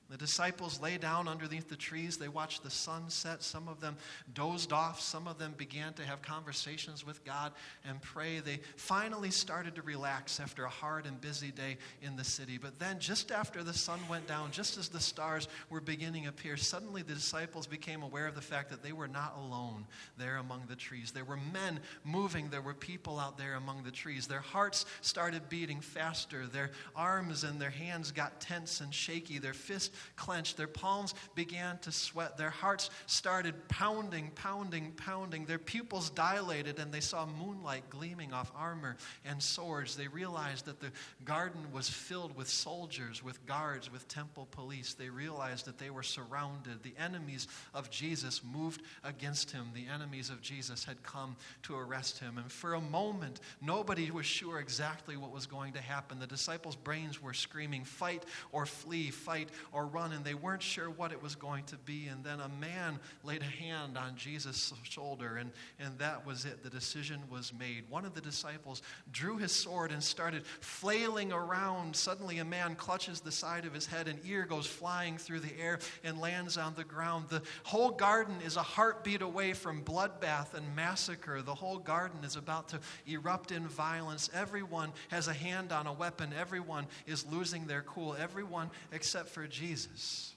The 0.10 0.18
disciples 0.18 0.82
lay 0.82 0.98
down 0.98 1.28
underneath 1.28 1.70
the 1.70 1.76
trees. 1.76 2.18
They 2.18 2.30
watched 2.30 2.64
the 2.64 2.72
sun 2.72 3.10
set. 3.10 3.44
Some 3.44 3.68
of 3.68 3.80
them 3.80 3.96
dozed 4.34 4.74
off. 4.74 5.00
Some 5.00 5.28
of 5.28 5.38
them 5.38 5.54
began 5.56 5.94
to 5.94 6.04
have 6.04 6.24
conversations 6.24 7.06
with 7.06 7.24
God 7.24 7.52
and 7.88 8.02
pray. 8.02 8.40
They 8.40 8.60
finally 8.76 9.30
started 9.30 9.76
to 9.76 9.84
relax 9.84 10.40
after 10.40 10.66
a 10.66 10.70
hard 10.70 11.06
and 11.06 11.22
busy 11.22 11.52
day 11.52 11.78
in 12.02 12.16
the 12.16 12.24
city. 12.24 12.58
But 12.58 12.80
then, 12.80 13.00
just 13.00 13.32
after 13.32 13.64
the 13.64 13.74
sun 13.74 14.00
went 14.10 14.26
down, 14.26 14.50
just 14.50 14.80
as 14.80 14.90
the 14.90 15.00
stars 15.00 15.48
were 15.70 15.80
beginning 15.80 16.24
to 16.24 16.30
appear, 16.30 16.58
suddenly 16.58 17.04
the 17.04 17.14
disciples 17.14 17.68
became 17.68 18.02
aware 18.02 18.26
of 18.26 18.34
the 18.34 18.42
fact 18.42 18.72
that 18.72 18.82
they 18.82 18.94
were 18.94 19.08
not 19.08 19.38
alone 19.38 19.86
there 20.18 20.38
among 20.38 20.64
the 20.68 20.76
trees. 20.76 21.12
There 21.12 21.24
were 21.24 21.40
men 21.54 21.80
moving, 22.04 22.50
there 22.50 22.64
were 22.64 22.74
people 22.74 23.20
out 23.20 23.38
there 23.38 23.54
among 23.54 23.84
the 23.84 23.92
trees. 23.92 24.26
Their 24.26 24.40
hearts 24.40 24.88
started 25.02 25.50
beating 25.50 25.82
faster. 25.82 26.48
Their 26.48 26.72
arms 26.96 27.44
and 27.44 27.62
their 27.62 27.70
hands 27.70 28.12
got 28.12 28.42
tense 28.42 28.82
and 28.82 28.92
shaky. 28.92 29.38
Their 29.38 29.54
fists 29.54 29.99
clenched. 30.16 30.58
Their 30.58 30.68
palms 30.68 31.14
began 31.36 31.78
to 31.80 31.92
sweat. 31.92 32.38
Their 32.38 32.50
hearts 32.50 32.90
started 33.06 33.68
pounding, 33.68 34.32
pounding, 34.36 34.92
pounding. 34.94 35.46
Their 35.46 35.60
pupils 35.60 36.10
dilated, 36.10 36.80
and 36.80 36.92
they 36.92 37.00
saw 37.00 37.26
moonlight 37.26 37.90
gleaming 37.90 38.34
off 38.34 38.52
armor 38.56 38.98
and 39.26 39.42
swords. 39.42 39.96
They 39.96 40.08
realized 40.08 40.66
that 40.66 40.80
the 40.80 40.92
garden 41.26 41.72
was 41.72 41.90
filled 41.90 42.36
with 42.36 42.50
soldiers, 42.50 43.24
with 43.24 43.46
guards, 43.46 43.92
with 43.92 44.08
temple 44.08 44.48
police. 44.52 44.94
They 44.94 45.10
realized 45.10 45.66
that 45.66 45.78
they 45.78 45.90
were 45.90 46.04
surrounded. 46.04 46.84
The 46.84 46.94
enemies 46.98 47.48
of 47.74 47.90
Jesus 47.90 48.42
moved 48.44 48.82
against 49.04 49.52
him. 49.52 49.68
The 49.74 49.88
enemies 49.88 50.30
of 50.30 50.42
Jesus 50.42 50.84
had 50.84 51.02
come 51.04 51.36
to 51.64 51.78
arrest 51.78 52.20
him. 52.20 52.38
And 52.38 52.52
for 52.52 52.74
a 52.74 52.82
moment, 52.82 53.40
nobody 53.62 54.12
was 54.12 54.26
sure 54.26 54.60
exactly 54.60 55.18
what 55.18 55.32
was 55.32 55.46
going 55.46 55.74
to 55.74 55.82
happen. 55.82 56.20
The 56.20 56.28
disciples' 56.28 56.76
brains 56.76 57.22
were 57.22 57.34
screaming, 57.34 57.84
Fight 57.84 58.24
or 58.52 58.66
flee, 58.66 59.12
fight 59.12 59.50
or 59.72 59.86
run, 59.90 60.12
and 60.12 60.24
they 60.24 60.34
weren't 60.34 60.62
sure 60.62 60.90
what 60.90 61.12
it 61.12 61.22
was 61.22 61.36
going 61.36 61.64
to 61.66 61.78
be. 61.78 62.08
And 62.08 62.24
then 62.24 62.40
a 62.40 62.50
man 62.50 63.00
laid 63.24 63.42
a 63.42 63.46
hand 63.46 63.98
on 63.98 64.16
Jesus' 64.16 64.74
shoulder, 64.84 65.38
and, 65.38 65.52
and 65.80 65.98
that 66.00 66.26
was 66.26 66.46
it. 66.46 66.64
The 66.64 66.70
decision 66.70 67.20
was 67.30 67.52
made. 67.58 67.84
One 67.90 68.06
of 68.06 68.14
the 68.14 68.22
disciples 68.22 68.82
drew 69.12 69.38
his 69.38 69.52
sword 69.52 69.92
and 69.92 70.04
started 70.04 70.46
flailing 70.62 71.32
around. 71.32 71.96
Suddenly, 71.96 72.38
a 72.40 72.46
man 72.46 72.76
clutches 72.76 73.22
the 73.22 73.32
side 73.32 73.66
of 73.66 73.74
his 73.74 73.86
head, 73.86 74.08
and 74.08 74.20
ear 74.26 74.46
goes 74.46 74.68
flying 74.68 75.18
through 75.18 75.40
the 75.42 75.60
air 75.60 75.80
and 76.04 76.20
lands 76.20 76.58
on 76.58 76.74
the 76.76 76.84
ground. 76.84 77.26
The 77.30 77.42
whole 77.64 77.92
garden 77.92 78.36
is 78.46 78.56
a 78.56 78.64
heartbeat 78.64 79.22
away 79.22 79.54
from 79.54 79.84
bloodbath 79.84 80.54
and 80.54 80.76
massacre. 80.76 81.42
The 81.42 81.56
whole 81.56 81.78
garden 81.78 82.20
is 82.24 82.36
about 82.36 82.70
to 82.70 82.80
erupt 83.08 83.52
in 83.52 83.68
violence. 83.68 84.30
Everyone 84.34 84.92
has 85.10 85.28
a 85.28 85.34
hand 85.34 85.72
on 85.72 85.88
a 85.88 85.94
weapon, 85.94 86.34
everyone 86.38 86.88
is 87.08 87.26
losing 87.26 87.66
their 87.66 87.82
cool, 87.82 88.16
everyone 88.20 88.70
except 88.92 89.30
for 89.30 89.48
Jesus. 89.48 89.79
Jesus. 89.88 90.36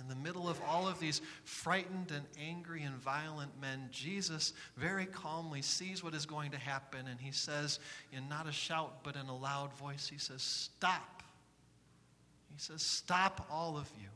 In 0.00 0.08
the 0.08 0.16
middle 0.16 0.48
of 0.48 0.60
all 0.68 0.88
of 0.88 0.98
these 0.98 1.22
frightened 1.44 2.10
and 2.10 2.24
angry 2.40 2.82
and 2.82 2.96
violent 2.96 3.52
men, 3.60 3.88
Jesus 3.92 4.52
very 4.76 5.06
calmly 5.06 5.62
sees 5.62 6.02
what 6.02 6.14
is 6.14 6.26
going 6.26 6.50
to 6.50 6.58
happen 6.58 7.06
and 7.08 7.20
he 7.20 7.30
says, 7.30 7.78
in 8.12 8.28
not 8.28 8.48
a 8.48 8.52
shout 8.52 9.04
but 9.04 9.14
in 9.14 9.28
a 9.28 9.36
loud 9.36 9.72
voice, 9.74 10.08
he 10.08 10.18
says, 10.18 10.42
Stop. 10.42 11.22
He 12.52 12.58
says, 12.58 12.82
Stop, 12.82 13.46
all 13.50 13.76
of 13.76 13.88
you. 14.00 14.08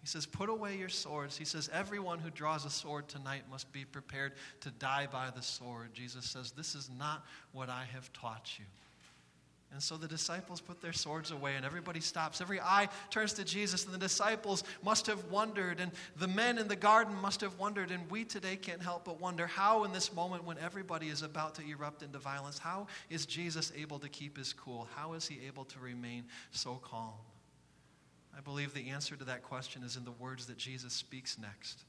He 0.00 0.06
says, 0.06 0.26
Put 0.26 0.48
away 0.48 0.76
your 0.76 0.88
swords. 0.88 1.36
He 1.36 1.44
says, 1.44 1.68
Everyone 1.72 2.18
who 2.18 2.30
draws 2.30 2.64
a 2.64 2.70
sword 2.70 3.08
tonight 3.08 3.42
must 3.50 3.72
be 3.72 3.84
prepared 3.84 4.32
to 4.60 4.70
die 4.70 5.08
by 5.10 5.30
the 5.34 5.42
sword. 5.42 5.90
Jesus 5.92 6.24
says, 6.24 6.52
This 6.52 6.74
is 6.74 6.88
not 6.98 7.24
what 7.52 7.68
I 7.68 7.84
have 7.92 8.12
taught 8.12 8.50
you. 8.58 8.64
And 9.72 9.82
so 9.82 9.96
the 9.96 10.06
disciples 10.06 10.60
put 10.60 10.82
their 10.82 10.92
swords 10.92 11.30
away, 11.30 11.56
and 11.56 11.64
everybody 11.64 12.00
stops. 12.00 12.42
Every 12.42 12.60
eye 12.60 12.90
turns 13.10 13.32
to 13.34 13.44
Jesus, 13.44 13.86
and 13.86 13.94
the 13.94 13.98
disciples 13.98 14.64
must 14.82 15.06
have 15.06 15.24
wondered, 15.30 15.80
and 15.80 15.90
the 16.16 16.28
men 16.28 16.58
in 16.58 16.68
the 16.68 16.76
garden 16.76 17.14
must 17.16 17.40
have 17.40 17.58
wondered, 17.58 17.90
and 17.90 18.08
we 18.10 18.24
today 18.24 18.56
can't 18.56 18.82
help 18.82 19.06
but 19.06 19.18
wonder 19.18 19.46
how, 19.46 19.84
in 19.84 19.92
this 19.92 20.12
moment 20.12 20.44
when 20.44 20.58
everybody 20.58 21.08
is 21.08 21.22
about 21.22 21.54
to 21.54 21.62
erupt 21.66 22.02
into 22.02 22.18
violence, 22.18 22.58
how 22.58 22.86
is 23.08 23.24
Jesus 23.24 23.72
able 23.74 23.98
to 23.98 24.10
keep 24.10 24.36
his 24.36 24.52
cool? 24.52 24.88
How 24.94 25.14
is 25.14 25.26
he 25.26 25.40
able 25.46 25.64
to 25.64 25.78
remain 25.78 26.24
so 26.50 26.74
calm? 26.74 27.14
I 28.36 28.40
believe 28.42 28.74
the 28.74 28.90
answer 28.90 29.16
to 29.16 29.24
that 29.24 29.42
question 29.42 29.82
is 29.82 29.96
in 29.96 30.04
the 30.04 30.12
words 30.12 30.46
that 30.46 30.58
Jesus 30.58 30.92
speaks 30.92 31.38
next. 31.38 31.84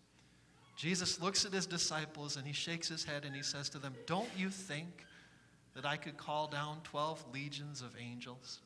Jesus 0.78 1.22
looks 1.22 1.46
at 1.46 1.52
his 1.52 1.66
disciples 1.66 2.38
and 2.38 2.48
he 2.48 2.54
shakes 2.54 2.88
his 2.88 3.04
head 3.04 3.26
and 3.26 3.36
he 3.36 3.44
says 3.44 3.70
to 3.70 3.78
them, 3.78 3.94
Don't 4.06 4.30
you 4.38 4.50
think? 4.50 5.06
That 5.76 5.86
I 5.86 5.98
could 5.98 6.18
call 6.18 6.48
down 6.48 6.82
12 6.84 7.26
legions 7.34 7.82
of 7.82 7.96
angels? 8.00 8.60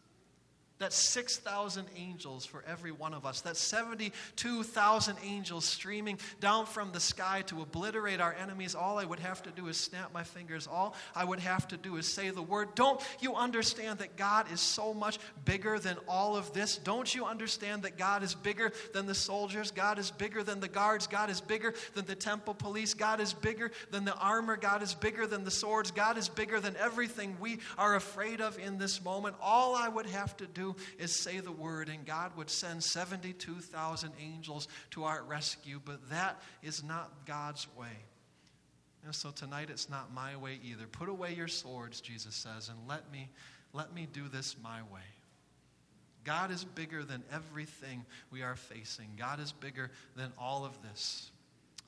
That's 0.79 0.95
6,000 0.95 1.87
angels 1.95 2.45
for 2.45 2.63
every 2.67 2.91
one 2.91 3.15
of 3.15 3.25
us. 3.25 3.41
That's 3.41 3.59
72,000 3.59 5.17
angels 5.23 5.65
streaming 5.65 6.19
down 6.39 6.67
from 6.67 6.91
the 6.91 6.99
sky 6.99 7.41
to 7.47 7.63
obliterate 7.63 8.21
our 8.21 8.35
enemies. 8.35 8.75
All 8.75 8.99
I 8.99 9.05
would 9.05 9.17
have 9.19 9.41
to 9.43 9.49
do 9.49 9.69
is 9.69 9.77
snap 9.77 10.13
my 10.13 10.23
fingers. 10.23 10.67
All 10.67 10.93
I 11.15 11.25
would 11.25 11.39
have 11.39 11.67
to 11.69 11.77
do 11.77 11.97
is 11.97 12.07
say 12.07 12.29
the 12.29 12.43
word. 12.43 12.75
Don't 12.75 13.01
you 13.19 13.33
understand 13.33 13.99
that 13.99 14.17
God 14.17 14.51
is 14.51 14.61
so 14.61 14.93
much 14.93 15.17
bigger 15.45 15.79
than 15.79 15.97
all 16.07 16.37
of 16.37 16.53
this? 16.53 16.77
Don't 16.77 17.13
you 17.13 17.25
understand 17.25 17.81
that 17.81 17.97
God 17.97 18.21
is 18.21 18.35
bigger 18.35 18.71
than 18.93 19.07
the 19.07 19.15
soldiers? 19.15 19.71
God 19.71 19.97
is 19.97 20.11
bigger 20.11 20.43
than 20.43 20.59
the 20.59 20.67
guards. 20.67 21.07
God 21.07 21.31
is 21.31 21.41
bigger 21.41 21.73
than 21.95 22.05
the 22.05 22.15
temple 22.15 22.53
police. 22.53 22.93
God 22.93 23.19
is 23.19 23.33
bigger 23.33 23.71
than 23.89 24.05
the 24.05 24.15
armor. 24.15 24.57
God 24.57 24.83
is 24.83 24.93
bigger 24.93 25.25
than 25.25 25.43
the 25.43 25.49
swords. 25.49 25.89
God 25.89 26.19
is 26.19 26.29
bigger 26.29 26.59
than 26.59 26.75
everything 26.75 27.35
we 27.39 27.57
are 27.79 27.95
afraid 27.95 28.41
of 28.41 28.59
in 28.59 28.77
this 28.77 29.03
moment. 29.03 29.35
All 29.41 29.75
I 29.75 29.89
would 29.89 30.05
have 30.05 30.37
to 30.37 30.45
do 30.45 30.66
is 30.97 31.11
say 31.15 31.39
the 31.39 31.51
word, 31.51 31.89
and 31.89 32.05
God 32.05 32.35
would 32.37 32.49
send 32.49 32.83
72,000 32.83 34.11
angels 34.19 34.67
to 34.91 35.03
our 35.03 35.23
rescue. 35.23 35.79
But 35.83 36.09
that 36.09 36.41
is 36.63 36.83
not 36.83 37.11
God's 37.25 37.67
way. 37.77 37.97
And 39.05 39.15
so 39.15 39.31
tonight 39.31 39.69
it's 39.69 39.89
not 39.89 40.13
my 40.13 40.35
way 40.35 40.59
either. 40.63 40.85
Put 40.85 41.07
away 41.07 41.33
your 41.33 41.47
swords, 41.47 42.01
Jesus 42.01 42.35
says, 42.35 42.69
and 42.69 42.77
let 42.87 43.09
me, 43.11 43.29
let 43.71 43.93
me 43.93 44.07
do 44.11 44.27
this 44.27 44.55
my 44.61 44.81
way. 44.93 45.01
God 46.25 46.51
is 46.51 46.65
bigger 46.65 47.05
than 47.05 47.23
everything 47.31 48.05
we 48.31 48.41
are 48.41 48.57
facing. 48.57 49.07
God 49.17 49.39
is 49.39 49.53
bigger 49.53 49.91
than 50.17 50.33
all 50.37 50.65
of 50.65 50.77
this. 50.81 51.31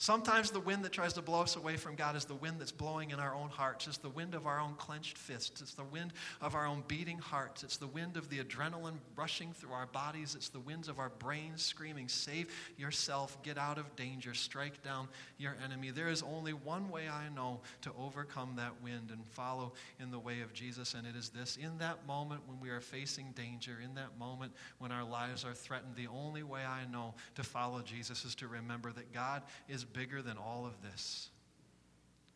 Sometimes 0.01 0.49
the 0.49 0.62
wind 0.62 0.85
that 0.85 0.93
tries 0.93 1.12
to 1.13 1.21
blow 1.21 1.41
us 1.41 1.57
away 1.57 1.75
from 1.75 1.95
God 1.95 2.15
is 2.15 2.23
the 2.23 2.33
wind 2.33 2.55
that's 2.57 2.71
blowing 2.71 3.12
in 3.12 3.19
our 3.19 3.35
own 3.35 3.49
hearts. 3.49 3.85
It's 3.85 3.97
the 3.97 4.07
wind 4.07 4.33
of 4.33 4.47
our 4.47 4.57
own 4.57 4.75
clenched 4.75 5.17
fists. 5.17 5.59
It's 5.59 5.73
the 5.73 5.83
wind 5.83 6.13
of 6.39 6.55
our 6.55 6.65
own 6.65 6.85
beating 6.88 7.17
hearts. 7.17 7.63
It's 7.63 7.75
the 7.75 7.85
wind 7.85 8.15
of 8.15 8.29
the 8.29 8.39
adrenaline 8.39 8.99
rushing 9.17 9.51
through 9.51 9.73
our 9.73 9.88
bodies. 9.88 10.35
It's 10.35 10.47
the 10.47 10.62
winds 10.62 10.88
of 10.88 10.99
our 10.99 11.09
brains 11.09 11.63
screaming, 11.63 12.07
Save 12.07 12.47
yourself, 12.77 13.43
get 13.43 13.57
out 13.57 13.77
of 13.77 13.93
danger, 13.97 14.33
strike 14.33 14.81
down 14.83 15.09
your 15.38 15.57
enemy. 15.65 15.91
There 15.91 16.07
is 16.07 16.23
only 16.23 16.53
one 16.53 16.89
way 16.89 17.09
I 17.09 17.27
know 17.35 17.59
to 17.81 17.91
overcome 17.99 18.53
that 18.55 18.81
wind 18.81 19.09
and 19.12 19.25
follow 19.31 19.73
in 19.99 20.12
the 20.12 20.19
way 20.19 20.39
of 20.39 20.53
Jesus, 20.53 20.93
and 20.93 21.05
it 21.05 21.17
is 21.17 21.27
this. 21.27 21.57
In 21.57 21.77
that 21.79 22.07
moment 22.07 22.39
when 22.47 22.62
we 22.62 22.69
are 22.69 22.79
facing 22.79 23.33
danger, 23.33 23.79
in 23.83 23.95
that 23.95 24.17
moment 24.17 24.53
when 24.77 24.93
our 24.93 25.03
lives 25.03 25.43
are 25.43 25.53
threatened, 25.53 25.97
the 25.97 26.07
only 26.07 26.43
way 26.43 26.62
I 26.62 26.89
know 26.89 27.15
to 27.35 27.43
follow 27.43 27.81
Jesus 27.81 28.23
is 28.23 28.33
to 28.35 28.47
remember 28.47 28.93
that 28.93 29.12
God 29.12 29.43
is 29.67 29.83
bigger 29.93 30.21
than 30.21 30.38
all 30.38 30.65
of 30.65 30.82
this. 30.82 31.30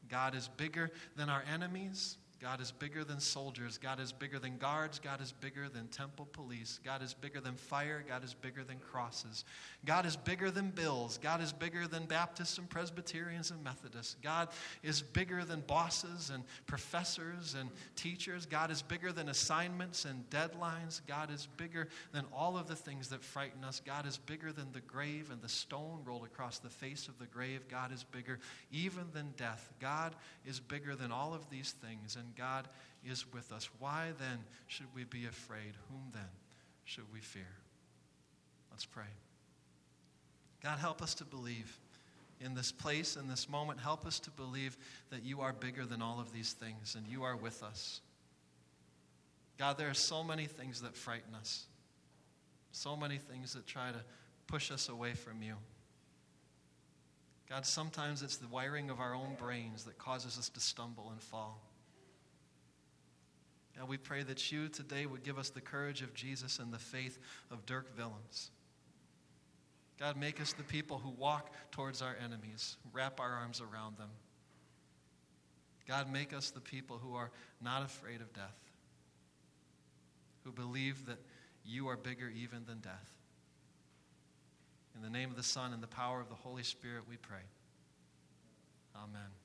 God 0.09 0.35
is 0.35 0.47
bigger 0.57 0.91
than 1.15 1.29
our 1.29 1.43
enemies. 1.51 2.17
God 2.41 2.59
is 2.59 2.71
bigger 2.71 3.05
than 3.05 3.19
soldiers. 3.19 3.77
God 3.77 3.99
is 4.01 4.11
bigger 4.11 4.37
than 4.37 4.57
guards. 4.57 4.99
God 4.99 5.21
is 5.21 5.31
bigger 5.31 5.69
than 5.69 5.87
temple 5.87 6.27
police. 6.33 6.79
God 6.83 7.01
is 7.01 7.13
bigger 7.13 7.39
than 7.39 7.55
fire. 7.55 8.03
God 8.05 8.23
is 8.23 8.33
bigger 8.33 8.63
than 8.63 8.79
crosses. 8.79 9.45
God 9.85 10.05
is 10.05 10.17
bigger 10.17 10.51
than 10.51 10.69
bills. 10.69 11.17
God 11.21 11.41
is 11.41 11.53
bigger 11.53 11.87
than 11.87 12.05
Baptists 12.05 12.57
and 12.57 12.69
Presbyterians 12.69 13.51
and 13.51 13.63
Methodists. 13.63 14.17
God 14.21 14.49
is 14.81 15.01
bigger 15.01 15.45
than 15.45 15.61
bosses 15.61 16.31
and 16.33 16.43
professors 16.67 17.55
and 17.57 17.69
teachers. 17.95 18.45
God 18.45 18.71
is 18.71 18.81
bigger 18.81 19.13
than 19.13 19.29
assignments 19.29 20.03
and 20.03 20.29
deadlines. 20.29 21.01
God 21.07 21.31
is 21.31 21.47
bigger 21.55 21.87
than 22.11 22.25
all 22.33 22.57
of 22.57 22.67
the 22.67 22.75
things 22.75 23.07
that 23.09 23.23
frighten 23.23 23.63
us. 23.63 23.81
God 23.85 24.05
is 24.05 24.17
bigger 24.17 24.51
than 24.51 24.71
the 24.73 24.81
grave 24.81 25.31
and 25.31 25.41
the 25.41 25.49
stone 25.49 26.01
rolled 26.03 26.25
across 26.25 26.59
the 26.59 26.69
face 26.69 27.07
of 27.07 27.17
the 27.19 27.27
grave. 27.27 27.67
God 27.69 27.93
is 27.93 28.03
bigger 28.03 28.39
even 28.69 29.05
than 29.13 29.33
death. 29.37 29.71
God 29.79 30.15
is 30.45 30.59
bigger 30.59 30.95
than 30.95 31.11
all 31.11 31.33
of 31.33 31.49
these 31.49 31.73
things. 31.81 32.17
God 32.37 32.67
is 33.05 33.31
with 33.33 33.51
us. 33.51 33.69
Why 33.79 34.11
then 34.19 34.39
should 34.67 34.87
we 34.95 35.03
be 35.03 35.25
afraid? 35.25 35.73
Whom 35.89 36.01
then 36.13 36.29
should 36.85 37.11
we 37.13 37.19
fear? 37.19 37.43
Let's 38.71 38.85
pray. 38.85 39.03
God, 40.63 40.79
help 40.79 41.01
us 41.01 41.13
to 41.15 41.25
believe 41.25 41.77
in 42.39 42.53
this 42.53 42.71
place, 42.71 43.15
in 43.15 43.27
this 43.27 43.49
moment. 43.49 43.79
Help 43.79 44.05
us 44.05 44.19
to 44.21 44.31
believe 44.31 44.77
that 45.09 45.23
you 45.23 45.41
are 45.41 45.53
bigger 45.53 45.85
than 45.85 46.01
all 46.01 46.19
of 46.19 46.33
these 46.33 46.53
things 46.53 46.95
and 46.95 47.07
you 47.07 47.23
are 47.23 47.35
with 47.35 47.61
us. 47.63 48.01
God, 49.57 49.77
there 49.77 49.89
are 49.89 49.93
so 49.93 50.23
many 50.23 50.45
things 50.45 50.81
that 50.81 50.95
frighten 50.95 51.35
us, 51.35 51.65
so 52.71 52.95
many 52.95 53.17
things 53.17 53.53
that 53.53 53.67
try 53.67 53.91
to 53.91 53.99
push 54.47 54.71
us 54.71 54.89
away 54.89 55.13
from 55.13 55.41
you. 55.41 55.55
God, 57.49 57.65
sometimes 57.65 58.23
it's 58.23 58.37
the 58.37 58.47
wiring 58.47 58.89
of 58.89 58.99
our 58.99 59.13
own 59.13 59.35
brains 59.37 59.83
that 59.83 59.97
causes 59.97 60.39
us 60.39 60.49
to 60.49 60.59
stumble 60.59 61.09
and 61.11 61.21
fall. 61.21 61.61
God, 63.77 63.89
we 63.89 63.97
pray 63.97 64.23
that 64.23 64.51
you 64.51 64.69
today 64.69 65.05
would 65.05 65.23
give 65.23 65.37
us 65.37 65.49
the 65.49 65.61
courage 65.61 66.01
of 66.01 66.13
Jesus 66.13 66.59
and 66.59 66.71
the 66.71 66.79
faith 66.79 67.17
of 67.49 67.65
Dirk 67.65 67.91
Willems. 67.97 68.51
God, 69.99 70.17
make 70.17 70.41
us 70.41 70.53
the 70.53 70.63
people 70.63 70.99
who 70.99 71.09
walk 71.09 71.53
towards 71.71 72.01
our 72.01 72.15
enemies, 72.23 72.77
wrap 72.91 73.19
our 73.19 73.31
arms 73.31 73.61
around 73.61 73.97
them. 73.97 74.09
God, 75.87 76.11
make 76.11 76.33
us 76.33 76.51
the 76.51 76.61
people 76.61 76.97
who 76.97 77.15
are 77.15 77.31
not 77.61 77.83
afraid 77.83 78.21
of 78.21 78.31
death, 78.33 78.57
who 80.43 80.51
believe 80.51 81.05
that 81.07 81.19
you 81.65 81.87
are 81.87 81.97
bigger 81.97 82.29
even 82.29 82.65
than 82.65 82.79
death. 82.79 83.11
In 84.95 85.01
the 85.01 85.09
name 85.09 85.29
of 85.29 85.35
the 85.35 85.43
Son 85.43 85.73
and 85.73 85.81
the 85.81 85.87
power 85.87 86.21
of 86.21 86.29
the 86.29 86.35
Holy 86.35 86.63
Spirit, 86.63 87.03
we 87.09 87.17
pray. 87.17 87.43
Amen. 88.95 89.42